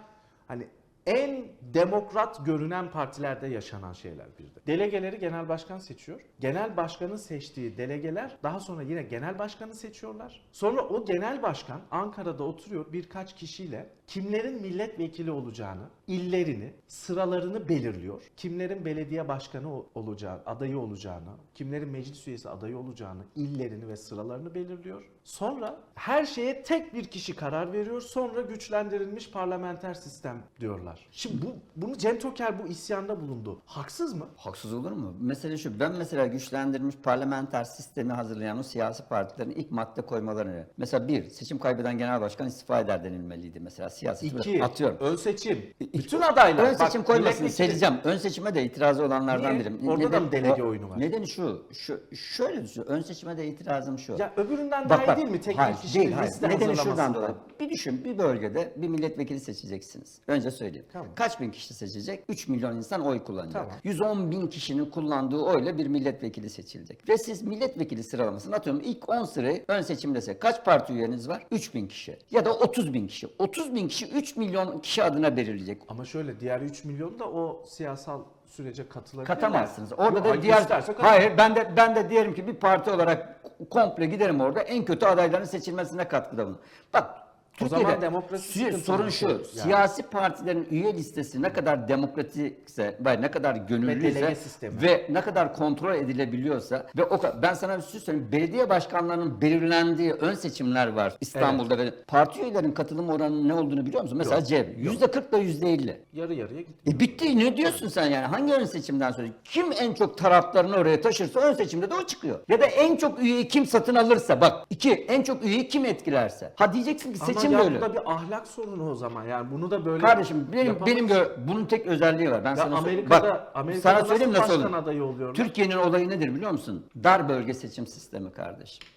[0.48, 0.68] hani
[1.06, 4.60] en demokrat görünen partilerde yaşanan şeyler bir de.
[4.68, 6.22] Delegeleri genel başkan seçiyor.
[6.40, 10.42] Genel başkanın seçtiği delegeler daha sonra yine genel başkanı seçiyorlar.
[10.52, 18.32] Sonra o genel başkan Ankara'da oturuyor birkaç kişiyle kimlerin milletvekili olacağını, illerini, sıralarını belirliyor.
[18.38, 25.04] Kimlerin belediye başkanı olacağı, adayı olacağını, kimlerin meclis üyesi adayı olacağını, illerini ve sıralarını belirliyor.
[25.24, 28.02] Sonra her şeye tek bir kişi karar veriyor.
[28.02, 30.91] Sonra güçlendirilmiş parlamenter sistem diyorlar.
[31.12, 33.62] Şimdi bu bunu Cem Toker bu isyanda bulundu.
[33.66, 34.26] Haksız mı?
[34.38, 35.16] Haksız olur mu?
[35.20, 40.66] Mesele şu, ben mesela güçlendirilmiş parlamenter sistemi hazırlayan o siyasi partilerin ilk madde koymalarını.
[40.78, 44.28] Mesela bir, seçim kaybeden genel başkan istifa eder denilmeliydi mesela siyasi.
[44.28, 44.98] İki, Atıyorum.
[45.00, 45.74] ön seçim.
[45.94, 46.64] Bütün adaylar.
[46.64, 47.96] Ön seçim koymasını seyredeceğim.
[48.04, 49.66] Ön seçime de itirazı olanlardan Niye?
[49.66, 49.88] biriyim.
[49.88, 51.00] Orada da mı delege oyunu var?
[51.00, 52.84] Nedeni şu, şu şöyle düşün.
[52.88, 54.16] Ön seçime de itirazım şu.
[54.20, 55.18] Ya öbüründen Bak, daha iyi bak.
[55.18, 55.42] değil mi?
[55.42, 56.32] Tek hayır, değil, hayır.
[56.42, 57.36] Nedeni şuradan dolayı.
[57.60, 60.20] Bir düşün bir bölgede bir milletvekili seçeceksiniz.
[60.28, 60.81] Önce söyleyeyim.
[60.82, 60.90] Söyleyeyim.
[60.94, 61.16] Tamam.
[61.16, 62.24] Kaç bin kişi seçecek?
[62.30, 63.54] 3 milyon insan oy kullanacak.
[63.54, 63.76] Tamam.
[63.84, 67.10] 110 bin kişinin kullandığı oyla bir milletvekili seçilecek.
[67.10, 71.44] Ve siz milletvekili sıralamasını atıyorum ilk 10 sırayı ön seçimdese kaç parti üyeniz var?
[71.52, 72.20] 3 bin kişi.
[72.32, 73.28] Ya da 30 bin kişi.
[73.40, 75.82] 30 bin kişi 3 milyon kişi adına belirleyecek.
[75.88, 79.28] Ama şöyle diğer 3 milyon da o siyasal sürece katılabilir.
[79.28, 79.94] Katamazsınız.
[79.94, 80.96] Orada da diğer isterse.
[80.98, 85.06] Hayır ben de ben de diyelim ki bir parti olarak komple giderim orada en kötü
[85.06, 86.60] adayların seçilmesine katkıda bulun.
[86.94, 87.21] Bak
[87.62, 89.28] O Türkiye'de zaman demokrasi si- sorun şu.
[89.30, 89.46] Yani.
[89.46, 95.96] Siyasi partilerin üye listesi ne kadar demokratikse ve ne kadar gönüllüyse ve ne kadar kontrol
[95.96, 98.30] edilebiliyorsa ve o ben sana bir şey söyleyeyim.
[98.32, 104.02] Belediye başkanlarının belirlendiği ön seçimler var İstanbul'da ve parti üyelerinin katılım oranının ne olduğunu biliyor
[104.04, 104.18] musun?
[104.18, 104.46] Mesela.
[104.46, 105.98] CHP %40 ile %50.
[106.14, 106.74] Yarı yarıya gitti.
[106.96, 108.26] E bitti ne diyorsun sen yani?
[108.26, 109.28] Hangi ön seçimden sonra?
[109.44, 112.40] Kim en çok taraftarını oraya taşırsa ön seçimde de o çıkıyor.
[112.50, 116.54] Ya da en çok üyeyi kim satın alırsa bak iki en çok üyeyi kim etkilerse.
[116.56, 117.82] Ha diyeceksin ki seçim Ama ya böyle.
[117.82, 119.24] bu da bir ahlak sorunu o zaman.
[119.26, 122.44] Yani bunu da böyle Kardeşim benim benim gö- bunun tek özelliği var.
[122.44, 125.34] Ben Ya sana Amerika'da, bak Amerika'da sana söyleyeyim nasıl olur.
[125.34, 126.86] Türkiye'nin olayı nedir biliyor musun?
[127.04, 128.88] Dar bölge seçim sistemi kardeşim.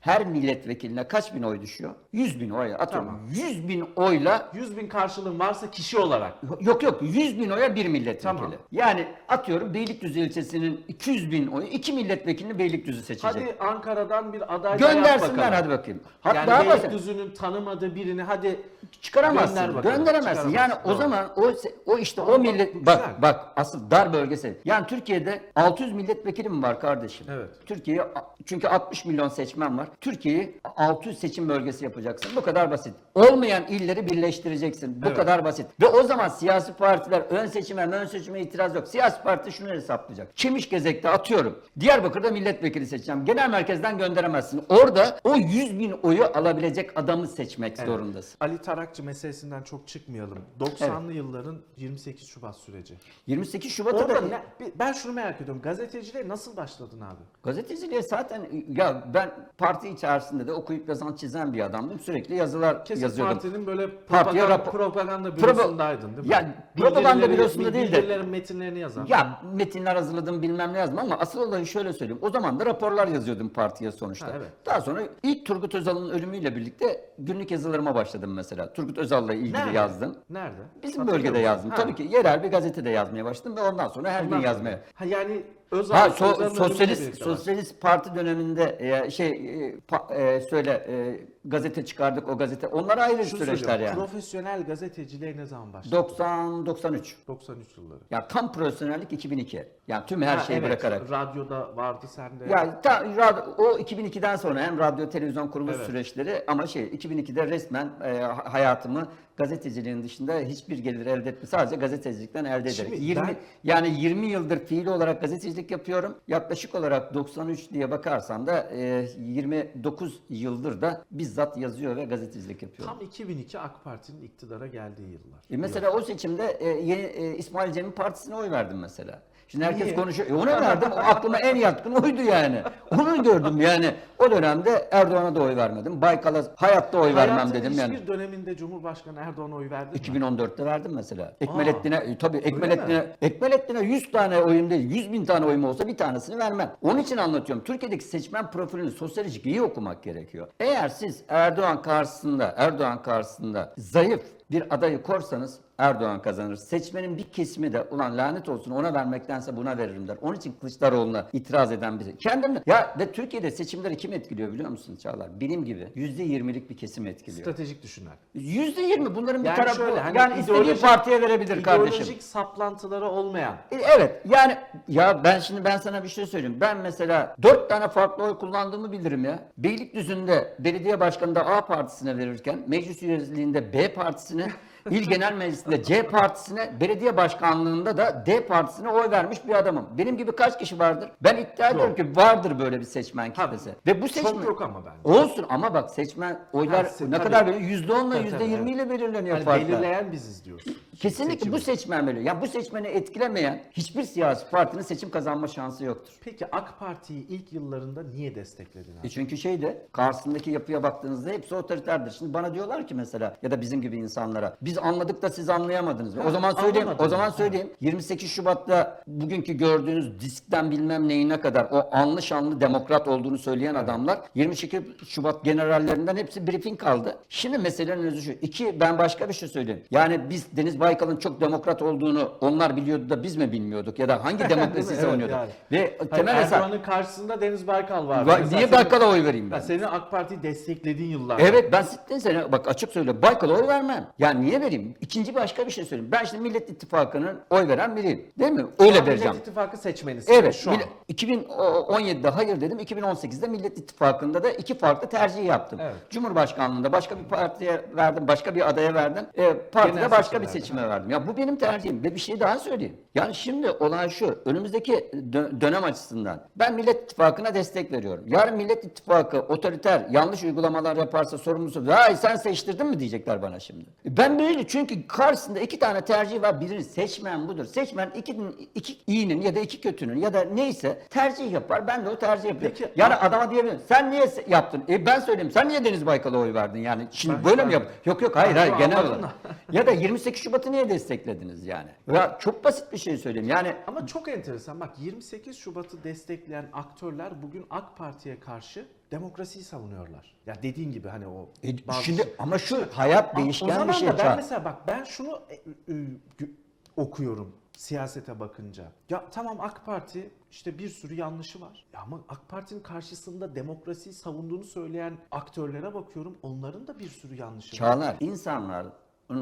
[0.00, 1.94] Her milletvekiline kaç bin oy düşüyor?
[2.12, 2.74] 100 bin oy.
[2.74, 3.06] Atıyorum.
[3.08, 3.20] Tamam.
[3.30, 6.34] 100 bin oyla 100 bin karşılığın varsa kişi olarak.
[6.60, 8.22] Yok yok 100 bin oya bir milletvekili.
[8.22, 8.52] Tamam.
[8.72, 13.30] Yani atıyorum Beylikdüzü ilçesinin 200 bin oyu iki milletvekilini Beylikdüzü seçecek.
[13.34, 16.00] Hadi Ankara'dan bir aday Göndersinler hadi bakayım.
[16.20, 16.64] Hatta Yani daha.
[16.64, 18.60] Beylikdüzü'nün tanımadığı birini hadi
[19.02, 19.54] Çıkaramazsın.
[19.56, 19.96] gönder bakalım.
[19.96, 20.48] gönderemezsin.
[20.48, 20.84] Yani Çıkaramazsın.
[20.84, 20.98] o Doğru.
[21.02, 21.52] zaman o
[21.86, 23.22] o işte Ama o millet bu bak güzel.
[23.22, 24.58] bak asıl dar bölgesi.
[24.64, 27.26] Yani Türkiye'de 600 milletvekili mi var kardeşim?
[27.30, 27.48] Evet.
[27.66, 28.06] Türkiye
[28.46, 29.88] çünkü 60 milyon seçmen var.
[30.00, 32.32] Türkiye'yi 600 seçim bölgesi yapacaksın.
[32.36, 32.94] Bu kadar basit.
[33.14, 35.02] Olmayan illeri birleştireceksin.
[35.02, 35.16] Bu Evet.
[35.16, 35.66] kadar basit.
[35.80, 38.88] Ve o zaman siyasi partiler ön seçime, ön seçime itiraz yok.
[38.88, 40.36] Siyasi parti şunu hesaplayacak.
[40.36, 41.58] Çemişgezek'te atıyorum.
[41.80, 43.24] Diyarbakır'da milletvekili seçeceğim.
[43.24, 44.62] Genel merkezden gönderemezsin.
[44.68, 47.88] Orada o 100 bin oyu alabilecek adamı seçmek Evet.
[47.88, 48.36] zorundasın.
[48.40, 50.38] Ali Tarakçı meselesinden çok çıkmayalım.
[50.60, 52.94] 90'lı yılların 28 Şubat süreci.
[53.26, 54.20] 28 Şubat'ta Orada da
[54.60, 55.62] ne- ben şunu merak ediyorum.
[55.62, 57.20] Gazeteciliğe nasıl başladın abi?
[57.42, 61.98] Gazeteciliğe zaten ya ben parti içerisinde de okuyup yazan çizen bir adamdım.
[62.00, 63.34] Sürekli yazılar Kesin yazıyordum.
[63.34, 66.32] partinin böyle Partiye propaganda, rapor- propaganda Propa- bürosundaydın değil mi?
[66.32, 69.06] Ya, propaganda bürosunda değil de- Bildirilerin metinlerini yazan.
[69.06, 72.22] Ya metinler hazırladım bilmem ne yazdım ama asıl olayı şöyle söyleyeyim.
[72.22, 74.26] O zaman da raporlar yazıyordum partiye sonuçta.
[74.26, 74.48] Ha, evet.
[74.66, 78.72] Daha sonra ilk Turgut Özal'ın ölümüyle birlikte günlük yazılarıma başladım mesela.
[78.72, 79.76] Turgut Özal'la ilgili Nerede?
[79.76, 80.16] yazdım.
[80.30, 80.56] Nerede?
[80.82, 81.44] Bizim Hatırlıyor bölgede musun?
[81.44, 81.70] yazdım.
[81.70, 81.76] Ha.
[81.76, 84.80] Tabii ki yerel bir gazetede yazmaya başladım ve ondan sonra her Ondan gün yazmaya.
[84.94, 87.24] Ha yani Özal, Ha so- sosyalist var.
[87.24, 92.66] sosyalist parti döneminde e, şey e, pa- e, söyle e, gazete çıkardık o gazete.
[92.66, 93.94] Onlar ayrı Şunu süreçler yani.
[93.94, 95.96] Profesyonel gazeteciliğe ne zaman başladın?
[95.96, 97.16] 90 93.
[97.28, 97.98] 93 yılları.
[98.10, 99.68] Ya tam profesyonellik 2002.
[99.88, 101.10] Yani tüm her Ha, şeyi evet, bırakarak.
[101.10, 102.44] Radyoda vardı sende.
[102.44, 105.86] Ya ta, rad- o 2002'den sonra hem radyo televizyon kuruluş Evet.
[105.86, 111.76] süreçleri ama şey 2002'de resmen e, ha- hayatımı gazeteciliğin dışında hiçbir gelir elde etme sadece
[111.76, 112.74] gazetecilikten elde ederek.
[112.74, 116.14] Şimdi 20 ben- yani 20 yıldır fiili olarak gazetecilik yapıyorum.
[116.28, 122.98] Yaklaşık olarak 93 diye bakarsan da e, 29 yıldır da bizzat yazıyor ve gazetecilik yapıyorum.
[122.98, 125.40] Tam 2002 AK Parti'nin iktidara geldiği yıllar.
[125.50, 129.22] E mesela o seçimde e, yeni, e, İsmail Cem'in partisine oy verdim mesela.
[129.48, 129.94] Şimdi herkes Niye?
[129.94, 130.30] konuşuyor.
[130.30, 130.88] E, ona verdim.
[130.96, 132.62] Aklıma en yatkın oydu yani.
[132.90, 133.94] Onu gördüm yani.
[134.20, 136.00] O dönemde Erdoğan'a da oy vermedim.
[136.02, 137.94] Baykal'a hayatta oy vermem Hayatının dedim yani.
[137.94, 140.18] hiçbir döneminde Cumhurbaşkanı Erdoğan'a oy verdin mi?
[140.18, 141.32] 2014'te verdim mesela.
[141.40, 145.96] Ekmelettin'e e, tabii Ekmelettin'e Ekmelettin'e 100 tane oyum değil 100 bin tane oyum olsa bir
[145.96, 146.72] tanesini vermem.
[146.82, 147.64] Onun için anlatıyorum.
[147.64, 150.48] Türkiye'deki seçmen profilini sosyolojik iyi okumak gerekiyor.
[150.60, 156.56] Eğer siz Erdoğan karşısında Erdoğan karşısında zayıf bir adayı korsanız Erdoğan kazanır.
[156.56, 160.16] Seçmenin bir kesimi de ulan lanet olsun ona vermektense buna veririm der.
[160.22, 162.18] Onun için Kılıçdaroğlu'na itiraz eden biri.
[162.18, 165.40] Kendimle ya ve Türkiye'de seçimleri kim etkiliyor biliyor musun Çağlar?
[165.40, 167.42] Benim gibi %20'lik bir kesim etkiliyor.
[167.42, 168.12] Stratejik düşünen.
[168.34, 171.94] %20 bunların bir Yani tarafı şöyle, hani yani istediği ideolojik- partiye verebilir kardeşim.
[171.94, 173.54] İdeolojik saplantıları olmayan.
[173.72, 174.56] E, Evet yani
[174.88, 176.56] ya ben şimdi ben sana bir şey söyleyeyim.
[176.60, 179.38] Ben mesela dört tane farklı oy kullandığımı bilirim ya.
[179.58, 184.48] Beylikdüzü'nde belediye başkanında A partisine verirken meclis üyeliğinde B partisine
[184.90, 189.88] İl Genel Meclisi'nde C partisine, belediye başkanlığında da D partisine oy vermiş bir adamım.
[189.98, 191.10] Benim gibi kaç kişi vardır?
[191.20, 193.70] Ben iddia ediyorum ki vardır böyle bir seçmen kitlesi.
[193.86, 195.18] Ve bu seçmen Çok yok ama bence.
[195.18, 199.36] olsun ama bak seçmen oylar Ha, ne kadar böyle %10'la Tabii, tabii, %20 ile belirleniyor
[199.36, 199.68] Yani farklar.
[199.68, 200.76] belirleyen biziz diyorsun.
[201.00, 201.52] Kesinlikle Seçimi.
[201.52, 202.20] bu seçmen böyle.
[202.20, 206.12] Ya bu seçmeni etkilemeyen hiçbir siyasi partinin seçim kazanma şansı yoktur.
[206.24, 209.06] Peki AK Parti'yi ilk yıllarında niye destekledin abi?
[209.06, 212.10] E çünkü şey de karşısındaki yapıya baktığınızda hepsi otoriterdir.
[212.10, 216.16] Şimdi bana diyorlar ki mesela ya da bizim gibi insanlara biz anladık da siz anlayamadınız.
[216.16, 216.88] Ha, o zaman söyleyeyim.
[216.98, 217.30] O zaman Ha.
[217.30, 217.70] söyleyeyim.
[217.80, 224.20] 28 Şubat'ta bugünkü gördüğünüz diskten bilmem neyine kadar o anlı şanlı demokrat olduğunu söyleyen adamlar
[224.34, 227.16] 22 Şubat generallerinden hepsi briefing kaldı.
[227.28, 228.32] Şimdi meselenin özü şu.
[228.32, 229.82] İki ben başka bir şey söyleyeyim.
[229.90, 234.08] Yani biz Deniz Bay Baykal'ın çok demokrat olduğunu onlar biliyordu da biz mi bilmiyorduk ya
[234.08, 235.50] da hangi demokrasi Evet, yani.
[235.72, 238.26] Ve Hayır, temel hesap Erdoğan'ın karşısında Deniz Baykal var.
[238.26, 239.56] Va- niye senin- Baykal'a oy vereyim ben?
[239.56, 241.42] Ya senin AK Parti'yi desteklediğin yıllarda.
[241.42, 244.06] Evet ben sitten sene bak açık söyle Baykal'a oy vermem.
[244.18, 244.94] Yani niye vereyim?
[245.00, 246.12] İkinci başka bir şey söyleyeyim.
[246.12, 248.26] Ben şimdi Millet İttifakı'nın oy veren biriyim.
[248.38, 248.66] Değil mi?
[248.78, 249.30] Öyle Şu vereceğim.
[249.32, 250.32] Millet İttifakı seçmenisin.
[250.32, 250.54] Evet.
[250.54, 250.76] Şu an.
[250.76, 252.78] Mille- 2017'de hayır dedim.
[252.78, 255.78] 2018'de Millet İttifakı'nda da iki farklı tercih yaptım.
[255.82, 255.94] Evet.
[256.10, 259.24] Cumhurbaşkanlığında başka bir partiye verdim, başka bir adaya verdim.
[259.34, 260.79] E, partide Genel başka bir seçimlerde.
[260.80, 261.10] Seçime verdim.
[261.10, 262.96] Ya bu benim tercihim ve bir şey daha söyleyeyim.
[263.14, 264.38] Yani şimdi olan şu.
[264.44, 268.24] Önümüzdeki dö- dönem açısından ben Millet İttifakı'na destek veriyorum.
[268.26, 273.84] Yarın Millet İttifakı otoriter, yanlış uygulamalar yaparsa sorumlusu "Vay sen seçtirdin mi?" diyecekler bana şimdi.
[274.06, 276.60] Ben böyle çünkü karşısında iki tane tercih var.
[276.60, 277.64] Birini seçmen budur.
[277.64, 278.36] Seçmen iki,
[278.74, 281.86] iki iyinin ya da iki kötünün ya da neyse tercih yapar.
[281.86, 282.76] Ben de o tercih yapıyorum.
[282.78, 283.80] Peki, yani adama diyebilirim.
[283.88, 284.82] Sen niye yaptın?
[284.88, 285.50] E ben söyleyeyim.
[285.50, 286.80] Sen niye Deniz Baykal'a oy verdin?
[286.80, 287.82] Yani şimdi Ben böyle mi hiç yap?
[287.82, 288.00] vermedim.
[288.06, 289.30] Yok yok hayır Ben hayır genel olarak.
[289.72, 291.90] ya da 28 Şubat'ı niye desteklediniz yani?
[292.12, 293.48] Ya çok basit bir şey söyleyeyim.
[293.48, 294.80] Yani Ama çok enteresan.
[294.80, 300.34] Bak 28 Şubat'ı destekleyen aktörler bugün AK Parti'ye karşı demokrasiyi savunuyorlar.
[300.46, 303.88] Ya dediğin gibi hani o e, bazı şimdi şey- ama şu hayat o değişken zaman
[303.88, 304.08] bir şey.
[304.08, 304.36] da ben Çağ.
[304.36, 305.94] mesela bak ben şunu e, e,
[306.38, 306.50] gü-
[306.96, 308.92] okuyorum siyasete bakınca.
[309.08, 311.86] Ya tamam AK Parti işte bir sürü yanlışı var.
[311.92, 316.38] Ya ama AK Parti'nin karşısında demokrasiyi savunduğunu söyleyen aktörlere bakıyorum.
[316.42, 317.78] Onların da bir sürü yanlışı var.
[317.78, 318.92] Çağlar insanların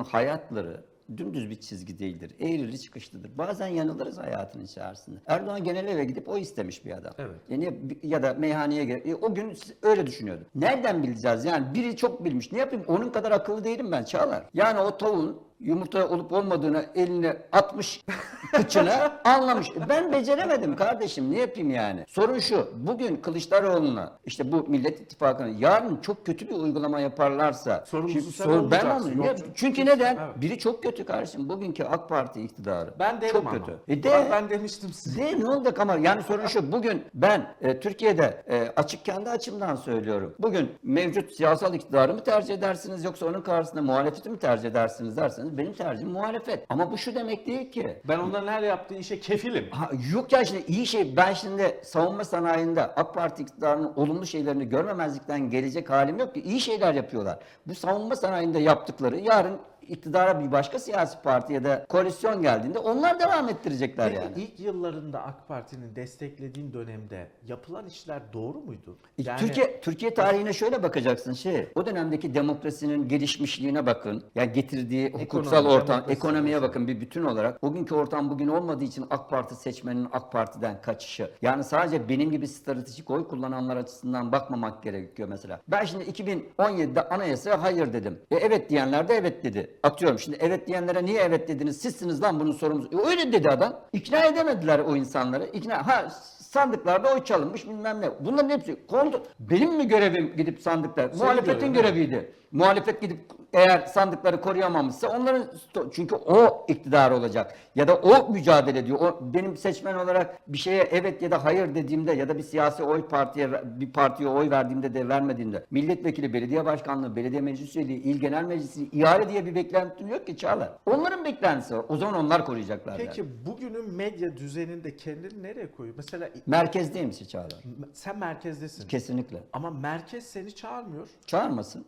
[0.09, 0.85] hayatları
[1.17, 2.35] dümdüz bir çizgi değildir.
[2.41, 3.39] Eğrili çıkışlıdır.
[3.39, 5.19] Bazen yanılırız hayatın içerisinde.
[5.27, 7.13] Erdoğan genel eve gidip o istemiş bir adam.
[7.19, 7.41] Evet.
[7.49, 9.03] Yani ya da meyhaneye gel.
[9.05, 10.47] E, o gün öyle düşünüyordu.
[10.55, 11.45] Nereden bileceğiz?
[11.45, 12.53] Yani biri çok bilmiş.
[12.53, 12.85] Ne yapayım?
[12.89, 14.45] Onun kadar akıllı değilim ben Çağlar.
[14.55, 18.05] Yani o tavuğun yumurta olup olmadığını eline atmış
[18.53, 19.71] kıçına anlamış.
[19.71, 21.33] E, Ben beceremedim kardeşim.
[21.33, 22.05] Ne yapayım yani?
[22.09, 22.69] Sorun şu.
[22.77, 28.71] Bugün Kılıçdaroğlu'na işte bu Millet İttifakı'na yarın çok kötü bir uygulama yaparlarsa Sorumlusu sen sor-
[28.71, 28.87] ben.
[28.89, 30.17] Yok, Ne- çünkü- neden?
[30.17, 30.41] Evet.
[30.41, 31.49] Biri çok kötü kardeşim.
[31.49, 32.95] Bugünkü AK Parti iktidarı.
[32.99, 33.53] Ben derim çok ama.
[33.53, 33.79] kötü.
[33.89, 35.23] E de, Bak ben demiştim size.
[35.23, 36.73] de ne olacak ama yani sorun şu.
[36.73, 40.35] Bugün ben e, Türkiye'de e, açık kendi açımdan söylüyorum.
[40.39, 45.48] Bugün mevcut siyasal iktidarı mı tercih edersiniz yoksa onun karşısında muhalefeti mi tercih edersiniz derseniz
[45.59, 46.67] benim tercihim muhalefet.
[46.69, 48.03] Ama bu şu demek değil ki.
[48.09, 49.71] Ben onların her yaptığı işe kefilim.
[49.71, 54.69] Ha, yok ya şimdi iyi şey ben şimdi savunma sanayinde AK Parti iktidarının olumlu şeylerini
[54.69, 57.39] görmemezlikten gelecek halim yok ki iyi şeyler yapıyorlar.
[57.67, 59.59] Bu savunma sanayinde yaptıkları yarın
[59.91, 64.33] iktidara bir başka siyasi parti ya da koalisyon geldiğinde onlar devam ettirecekler Peki yani.
[64.37, 68.97] ilk yıllarında AK Parti'nin desteklediğin dönemde yapılan işler doğru muydu?
[69.19, 71.69] E, Türkiye Türkiye tarihine şöyle bakacaksın şey.
[71.75, 74.25] O dönemdeki demokrasinin gelişmişliğine bakın.
[74.35, 76.69] Ya getirdiği hukuksal Ekonomi, ortam, ekonomiye olsun.
[76.69, 77.63] bakın bir bütün olarak.
[77.63, 81.31] Bugünkü ortam bugün olmadığı için AK Parti seçmeninin AK Parti'den kaçışı.
[81.43, 85.61] Yani sadece benim gibi stratejik oy kullananlar açısından bakmamak gerekiyor mesela.
[85.69, 88.19] Ben şimdi 2017'de anayasaya hayır dedim.
[88.31, 89.78] E, evet diyenler de evet dedi.
[89.83, 91.81] Atıyorum şimdi evet diyenlere niye evet dediniz?
[91.81, 92.99] Sizsiniz lan bunun sorumlusu.
[93.03, 93.81] E, öyle dedi adam.
[93.93, 95.47] İkna edemediler o insanları.
[95.53, 96.09] İkna ha
[96.41, 98.11] sandıklarda oy çalınmış bilmem ne.
[98.21, 99.21] Bunların hepsi kontrol.
[99.41, 101.11] Benim mi görevim gidip sandıklar?
[101.15, 102.35] Muhalefetin görevin, göreviydi.
[102.53, 103.19] Muhalefet gidip
[103.53, 105.45] eğer sandıkları koruyamamışsa onların
[105.93, 108.99] çünkü o iktidar olacak ya da o mücadele ediyor.
[109.01, 112.83] O benim seçmen olarak bir şeye evet ya da hayır dediğimde ya da bir siyasi
[112.83, 118.21] oy partiye bir partiye oy verdiğimde de vermediğimde milletvekili, belediye başkanlığı, belediye meclis üyeliği, il
[118.21, 120.71] genel meclisi ihale diye bir beklentim yok ki Çağlar.
[120.87, 121.85] Onların beklentisi var.
[121.89, 122.93] O zaman onlar koruyacaklar.
[122.93, 123.07] yani.
[123.07, 125.97] Peki bugünün medya düzeninde kendini nereye koyuyor?
[125.97, 127.53] Mesela Merkezdeyim misin Çağlar?
[127.93, 128.89] sen merkezdesin.
[128.89, 129.43] Kesinlikle.
[129.53, 131.09] Ama merkez seni çağırmıyor.
[131.27, 131.85] Çağırmasın.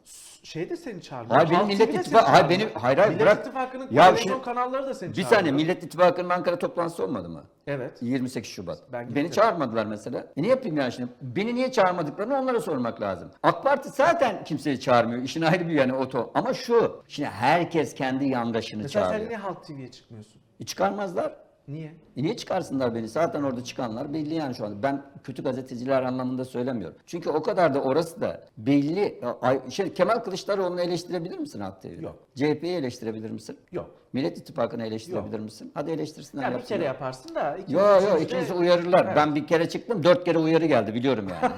[0.51, 1.35] Şey de seni çağırmıyor.
[1.37, 2.61] Hayır, benim Halk Millet TV de seni İttifakı- hayır, çağırmıyor.
[2.61, 3.39] benim- hayır, hayır, Millet bırak.
[3.39, 5.39] İttifakı'nın Ya televizyon şimdi- kanalları da seni Bir çağırmıyor.
[5.39, 7.45] saniye Millet İttifakı'nın Ankara toplantısı olmadı mı?
[7.67, 7.99] Evet.
[8.03, 8.79] 28 Şubat.
[8.93, 9.17] Ben gittim.
[9.25, 10.27] Beni çağırmadılar mesela.
[10.37, 11.09] E ne yapayım yani şimdi?
[11.23, 13.31] Beni niye çağırmadıklarını onlara sormak lazım.
[13.43, 15.23] AK Parti zaten kimseyi çağırmıyor.
[15.23, 16.31] İşin ayrı bir yanı oto.
[16.35, 19.29] Ama şu, şimdi herkes kendi yandaşını Mesela sen çağırıyor.
[19.31, 20.41] niye Halk TV'ye çıkmıyorsun?
[20.61, 21.33] E çıkarmazlar.
[21.71, 21.93] Niye?
[22.17, 23.09] E niye çıkarsınlar beni?
[23.09, 24.83] Zaten orada çıkanlar belli yani şu anda.
[24.83, 26.97] Ben kötü gazeteciler anlamında söylemiyorum.
[27.07, 29.21] Çünkü o kadar da orası da belli.
[29.43, 32.03] Ay- Şey, Kemal Kılıçdaroğlu'nu eleştirebilir misin Halk TV'de?
[32.05, 32.17] Yok.
[32.35, 33.59] CHP'yi eleştirebilir misin?
[33.73, 33.91] Yok.
[34.13, 35.71] Millet İttifakı'nı eleştirebilir misin?
[35.75, 36.53] Hadi eleştirsinler.
[36.53, 37.57] Ya bir kere yaparsın da.
[37.57, 39.05] ikinci, Yo yo ikincisi uyarırlar.
[39.05, 39.17] Evet.
[39.17, 41.53] Ben bir kere çıktım dört kere uyarı geldi biliyorum yani.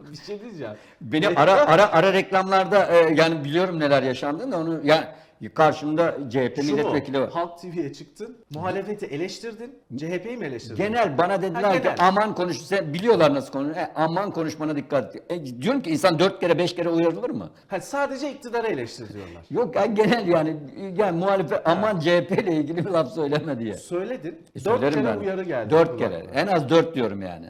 [0.12, 0.74] bir şey diyeceğim.
[1.00, 5.04] Beni ara ara ara reklamlarda e, yani biliyorum neler yaşandığını onu yani
[5.54, 7.30] karşımda CHP Şu milletvekili var.
[7.30, 10.76] Halk TV'ye çıktın, muhalefeti eleştirdin, CHP'yi mi eleştirdin?
[10.76, 11.96] Genel bana dediler Ha, ki genel.
[11.98, 13.76] aman konuş sen biliyorlar nasıl konuş.
[13.76, 15.22] E, aman konuşmana dikkat et.
[15.30, 17.50] E, diyorum ki insan dört kere beş kere uyarılır mı?
[17.68, 19.42] Ha, sadece iktidarı eleştir diyorlar.
[19.50, 20.56] Yok ya genel yani
[20.96, 23.74] yani muhalefet aman CHP ile ilgili bir laf söyleme diye.
[23.74, 25.20] Söyledin, E, dört söylerim kere ben.
[25.20, 25.70] uyarı geldi.
[25.70, 26.20] Dört kulağına.
[26.20, 26.26] kere.
[26.40, 27.46] En az dört diyorum yani.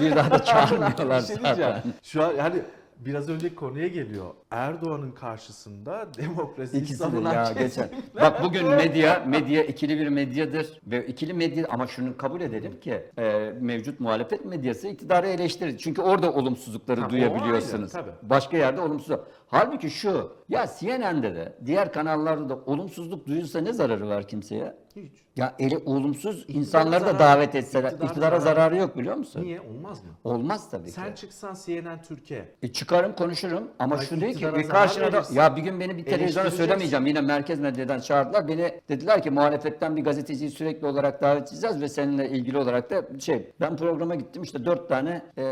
[0.00, 1.72] Bir daha da çağırmıyorlar bir şey diyeceğim.
[1.74, 1.92] zaten.
[2.02, 2.54] Şu an yani
[2.96, 4.26] biraz önceki konuya geliyor.
[4.56, 7.88] Erdoğan'ın karşısında demokrasi İkisi de ya geçen.
[8.20, 13.02] Bak bugün medya medya ikili bir medyadır ve ikili medya ama şunu kabul edelim ki
[13.18, 15.78] e, mevcut muhalefet medyası iktidarı eleştirir.
[15.78, 17.94] Çünkü orada olumsuzlukları Ha, duyabiliyorsunuz.
[17.94, 18.14] ayrı, tabii.
[18.30, 19.16] Başka yerde olumsuz.
[19.48, 24.74] Halbuki şu ya CNN'de de diğer kanallarda da olumsuzluk duyulsa ne zararı var kimseye?
[24.96, 25.12] Hiç.
[25.36, 29.42] Ya eli olumsuz insanları da zarar- davet etseler iktidara iktidara zarar- zararı yok biliyor musun?
[29.42, 29.60] Niye?
[29.60, 30.10] Olmaz mı?
[30.24, 31.20] Olmaz tabii Sen ki.
[31.20, 32.48] çıksan CNN Türkiye.
[32.62, 35.96] E çıkarım konuşurum ama Ay, şu değil ki bir karşına da ya bir gün beni
[35.96, 37.06] bir televizyona söylemeyeceğim.
[37.06, 38.48] Yine merkez medyadan çağırdılar.
[38.48, 43.20] Beni dediler ki muhalefetten bir gazeteciyi sürekli olarak davet edeceğiz ve seninle ilgili olarak da
[43.20, 44.42] şey ben programa gittim.
[44.42, 45.42] İşte dört tane e,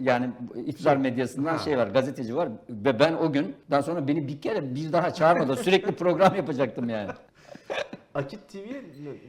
[0.00, 0.30] yani
[0.66, 1.58] iktidar medyasından Ha.
[1.58, 2.48] şey var gazeteci var.
[2.70, 6.88] Ve ben o gün daha sonra beni bir kere bir daha çağırmadı sürekli program yapacaktım
[6.88, 7.10] yani.
[8.14, 8.82] Akit TV'ye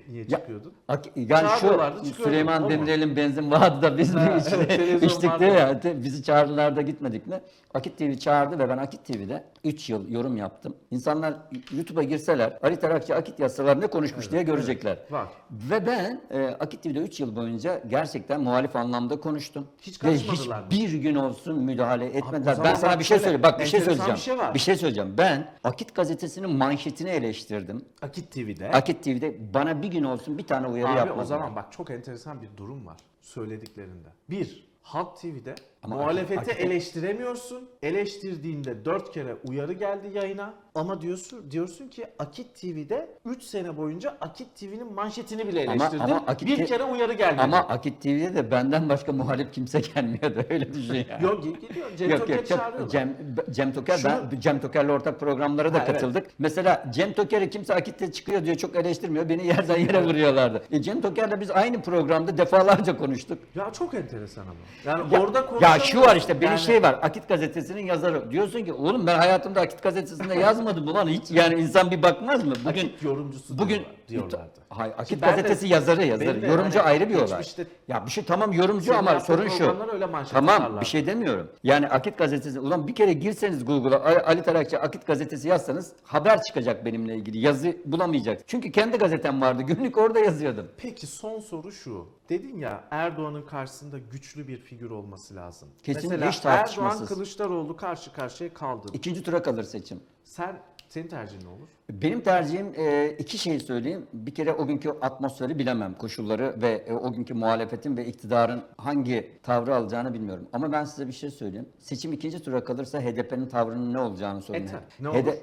[0.10, 0.74] niye çıkıyordun?
[0.88, 2.70] Ak- Yani Çağırıyorlardı, şu çıkıyordum, Süleyman?
[2.70, 5.40] Demirel'in benzin vardı da biz Ha, mi içti- evet, televizyon içtik vardı.
[5.40, 5.80] diye ya.
[5.80, 7.42] Te- Bizi çağırdılar da gitmedik mi?
[7.74, 10.76] Akit TV çağırdı ve ben Akit TV'de 3 yıl yorum yaptım.
[10.92, 11.34] İnsanlar
[11.72, 14.98] YouTube'a girseler Ali Tarakçı Akit yazsalar ne konuşmuş diye görecekler.
[15.10, 15.28] Var.
[15.52, 19.68] Ve ben e, Akit TV'de 3 yıl boyunca gerçekten muhalif anlamda konuştum.
[19.82, 20.66] Hiç Ve karışmadılar mı?
[20.72, 22.54] hiçbir gün olsun müdahale etmediler.
[22.54, 23.44] zaman ben sana bir şey söyleyeyim.
[23.44, 24.16] Bak bir şey söyleyeceğim.
[24.16, 24.54] bir şey var.
[24.54, 25.14] bir şey söyleyeceğim.
[25.18, 27.86] Ben Akit gazetesinin manşetini eleştirdim.
[28.02, 28.72] Akit TV'de.
[28.72, 31.24] Akit TV'de bana bir gün olsun bir tane uyarı Abi yapmadılar.
[31.24, 34.08] o zaman bak çok enteresan bir durum var söylediklerinde.
[34.30, 37.70] Bir, Halk TV'de Ama muhalefeti Akit- eleştiremiyorsun.
[37.84, 40.54] Eleştirdiğinde dört kere uyarı geldi yayına.
[40.76, 46.00] Ama diyorsun diyorsun ki Akit TV'de 3 sene boyunca Akit TV'nin manşetini bile Ama- eleştirdin.
[46.04, 47.42] ama Akit bir kere uyarı gelmedi.
[47.42, 51.24] Ama Akit TV'de de benden başka muhalif kimse gelmiyordu öyle düşün yani.
[51.24, 51.88] Yok gel- geliyor.
[51.98, 52.90] Cem Yok Toker yok çağırıyorlar.
[52.90, 53.18] Cem,
[53.52, 55.94] Cem Toker Şunu- ben Cem Toker'le ortak programlara da Ha, evet.
[56.02, 56.28] katıldık.
[56.40, 59.30] Mesela Cem Toker'i kimse Akit'te çıkıyor diyor çok eleştirmiyor.
[59.30, 60.64] Beni yerden yere vuruyorlardı.
[60.72, 63.40] E Cem Toker'le biz aynı programda defalarca konuştuk.
[63.56, 64.54] Ya çok enteresan ama.
[64.86, 68.32] Yani Ya, orada ya şu var işte benim Yani- şey var Akit gazetesinin yazarı.
[68.32, 72.44] Diyorsun ki oğlum ben hayatımda Akit gazetesinde yazmadım bu lan hiç yani insan bir bakmaz
[72.44, 72.54] mı?
[72.60, 74.60] Bugün Akit yorumcusu bugün diyorlar- diyorlardı.
[74.70, 76.30] Hayır Akit Şimdi ben de- gazetesi yazarı yazarı.
[76.30, 77.26] benim de Yorumcu hani ayrı bir olay.
[77.28, 79.58] geçmişte- Ya bir şey tamam yorumcu Senin ama yaptığın sorun şu.
[79.58, 80.82] programlar öyle manşet Tamam atarlardı.
[80.82, 81.50] bir şey demiyorum.
[81.64, 86.42] Yani Akit gazetesi ulan bir kere girseniz Google'a Ali- Ali Tarakçı Akit gazetesi yazsanız haber
[86.42, 87.38] çıkacak benimle ilgili.
[87.38, 88.48] Yazı bulamayacaksınız.
[88.48, 89.62] Çünkü kendi gazetem vardı.
[89.68, 90.68] Günlük orada yazıyordum.
[90.78, 92.08] Peki son soru şu.
[92.30, 95.70] Dedin ya Erdoğan'ın karşısında güçlü bir figür olması lazım.
[95.84, 97.02] Kesinlikle, Mesela hiç tartışmasız.
[97.02, 98.88] Erdoğan Kılıçdaroğlu karşı karşıya kaldı.
[98.94, 100.00] İkinci tura kalır seçim.
[100.24, 101.68] Sen senin tercihin ne olur?
[101.92, 104.08] Benim tercihim e, iki şey söyleyeyim.
[104.14, 109.32] Bir kere o günkü atmosferi bilemem, koşulları ve e, o günkü muhalefetin ve iktidarın hangi
[109.44, 110.48] tavrı alacağını bilmiyorum.
[110.54, 111.70] Ama ben size bir şey söyleyeyim.
[111.80, 114.68] Seçim ikinci tura kalırsa HDP'nin tavrının ne olacağını sorayım.
[114.68, 115.04] E.
[115.04, 115.34] Ne olur?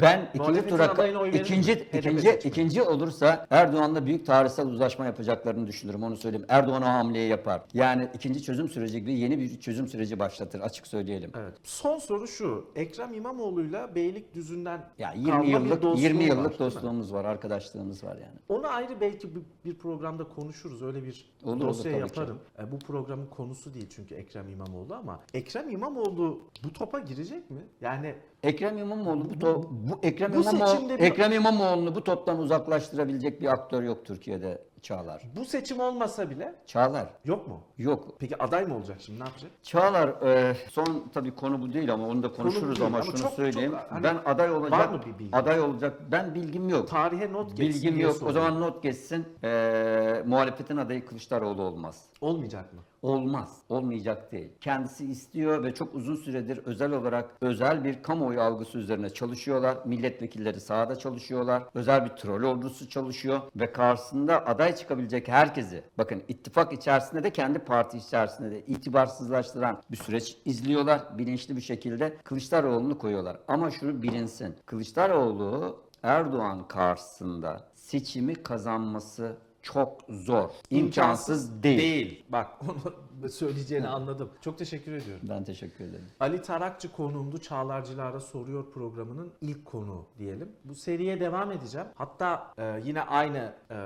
[0.00, 6.02] Ben ikinci tura ikinci ikinci ikinci olursa Erdoğan'la büyük tarihsel uzlaşma yapacaklarını düşünürüm.
[6.02, 6.46] Onu söyleyeyim.
[6.48, 7.62] Erdoğan o hamleyi yapar.
[7.74, 10.60] Yani ikinci çözüm süreci gibi yeni bir çözüm süreci başlatır.
[10.60, 11.30] Açık söyleyelim.
[11.42, 11.54] Evet.
[11.64, 12.64] Son soru şu.
[12.76, 16.58] Ekrem İmamoğlu'yla Beylikdüzü'nden Ya kalma 20 bir yıllık dostluğu 20 var, yıllık mi?
[16.58, 18.38] dostluğumuz var, arkadaşlığımız var yani.
[18.48, 20.82] Onu ayrı belki bir, bir programda konuşuruz.
[20.82, 22.18] Öyle bir Olur, dosya olur, ki.
[22.18, 22.38] yaparım.
[22.58, 27.60] E, bu programın konusu değil çünkü Ekrem İmamoğlu ama Ekrem İmamoğlu bu topa girecek mi?
[27.80, 33.40] Yani Ekrem İmamoğlu bu, to- bu Ekrem bu İmamoğlu bir- Ekrem İmamoğlu'nu bu toptan uzaklaştırabilecek
[33.40, 35.22] bir aktör yok Türkiye'de Çağlar.
[35.36, 37.60] bu seçim olmasa bile Çağlar yok mu?
[37.78, 38.08] yok.
[38.18, 39.50] Peki aday mı olacak şimdi ne yapacak?
[39.62, 43.16] Çağlar e, son tabii konu bu değil ama onu da konuşuruz değil ama, ama şunu
[43.16, 43.70] çok- söyleyeyim.
[43.72, 44.92] çok- hani ben aday olacak.
[44.92, 45.36] mı bir bilgi?
[45.36, 46.00] Aday olacak.
[46.10, 46.88] Ben bilgim yok.
[46.88, 48.16] Tarihe not geçsin Bilgim yok.
[48.26, 49.26] O zaman not geçsin.
[49.44, 52.04] E, muhalefetin adayı Kılıçdaroğlu olmaz.
[52.20, 52.80] Olmayacak mı?
[53.02, 53.62] Olmaz.
[53.68, 54.52] Olmayacak değil.
[54.60, 59.78] Kendisi istiyor ve çok uzun süredir özel olarak özel bir kamuoyu algısı üzerine çalışıyorlar.
[59.84, 61.62] Milletvekilleri sahada çalışıyorlar.
[61.74, 67.58] Özel bir troll ordusu çalışıyor ve karşısında aday çıkabilecek herkesi bakın ittifak içerisinde de kendi
[67.58, 71.18] parti içerisinde de itibarsızlaştıran bir süreç izliyorlar.
[71.18, 73.36] Bilinçli bir şekilde Kılıçdaroğlu'nu koyuyorlar.
[73.48, 74.54] Ama şunu bilinsin.
[74.66, 80.50] Kılıçdaroğlu Erdoğan karşısında seçimi kazanması çok zor.
[80.70, 82.24] İmkansız değil.
[82.28, 84.30] Bak onu söyleyeceğini anladım.
[84.40, 85.26] Çok teşekkür ediyorum.
[85.28, 86.06] Ben teşekkür ederim.
[86.20, 87.38] Ali Tarakçı konuğumdu.
[87.38, 90.52] Çağlarcılara Soruyor programının ilk konuğu diyelim.
[90.64, 91.86] Bu seriye devam edeceğim.
[91.94, 93.76] Hatta e, yine aynı e,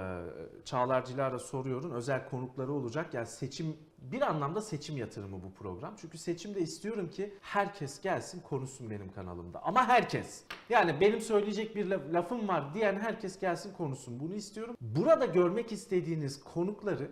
[0.65, 3.15] Çağlarcılara Soruyor'un özel konukları olacak.
[3.15, 5.95] Yani seçim bir anlamda seçim yatırımı bu program.
[6.01, 9.63] Çünkü seçimde istiyorum ki herkes gelsin konuşsun benim kanalımda.
[9.63, 10.43] Ama herkes.
[10.69, 14.21] Yani benim söyleyecek bir laf- lafım var diyen herkes gelsin konuşsun.
[14.21, 14.77] Bunu istiyorum.
[14.81, 17.11] Burada görmek istediğiniz konukları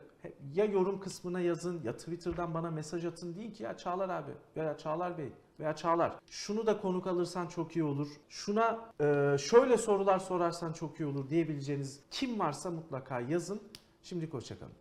[0.55, 4.79] ya yorum kısmına yazın ya Twitter'dan bana mesaj atın deyin ki ya Çağlar abi veya
[4.79, 8.09] Çağlar Bey veya Çağlar şunu da konuk alırsan çok iyi olur.
[8.29, 13.61] Şuna e, şöyle sorular sorarsan çok iyi olur diyebileceğiniz kim varsa mutlaka yazın.
[14.03, 14.75] Şimdilik hoşçakalın.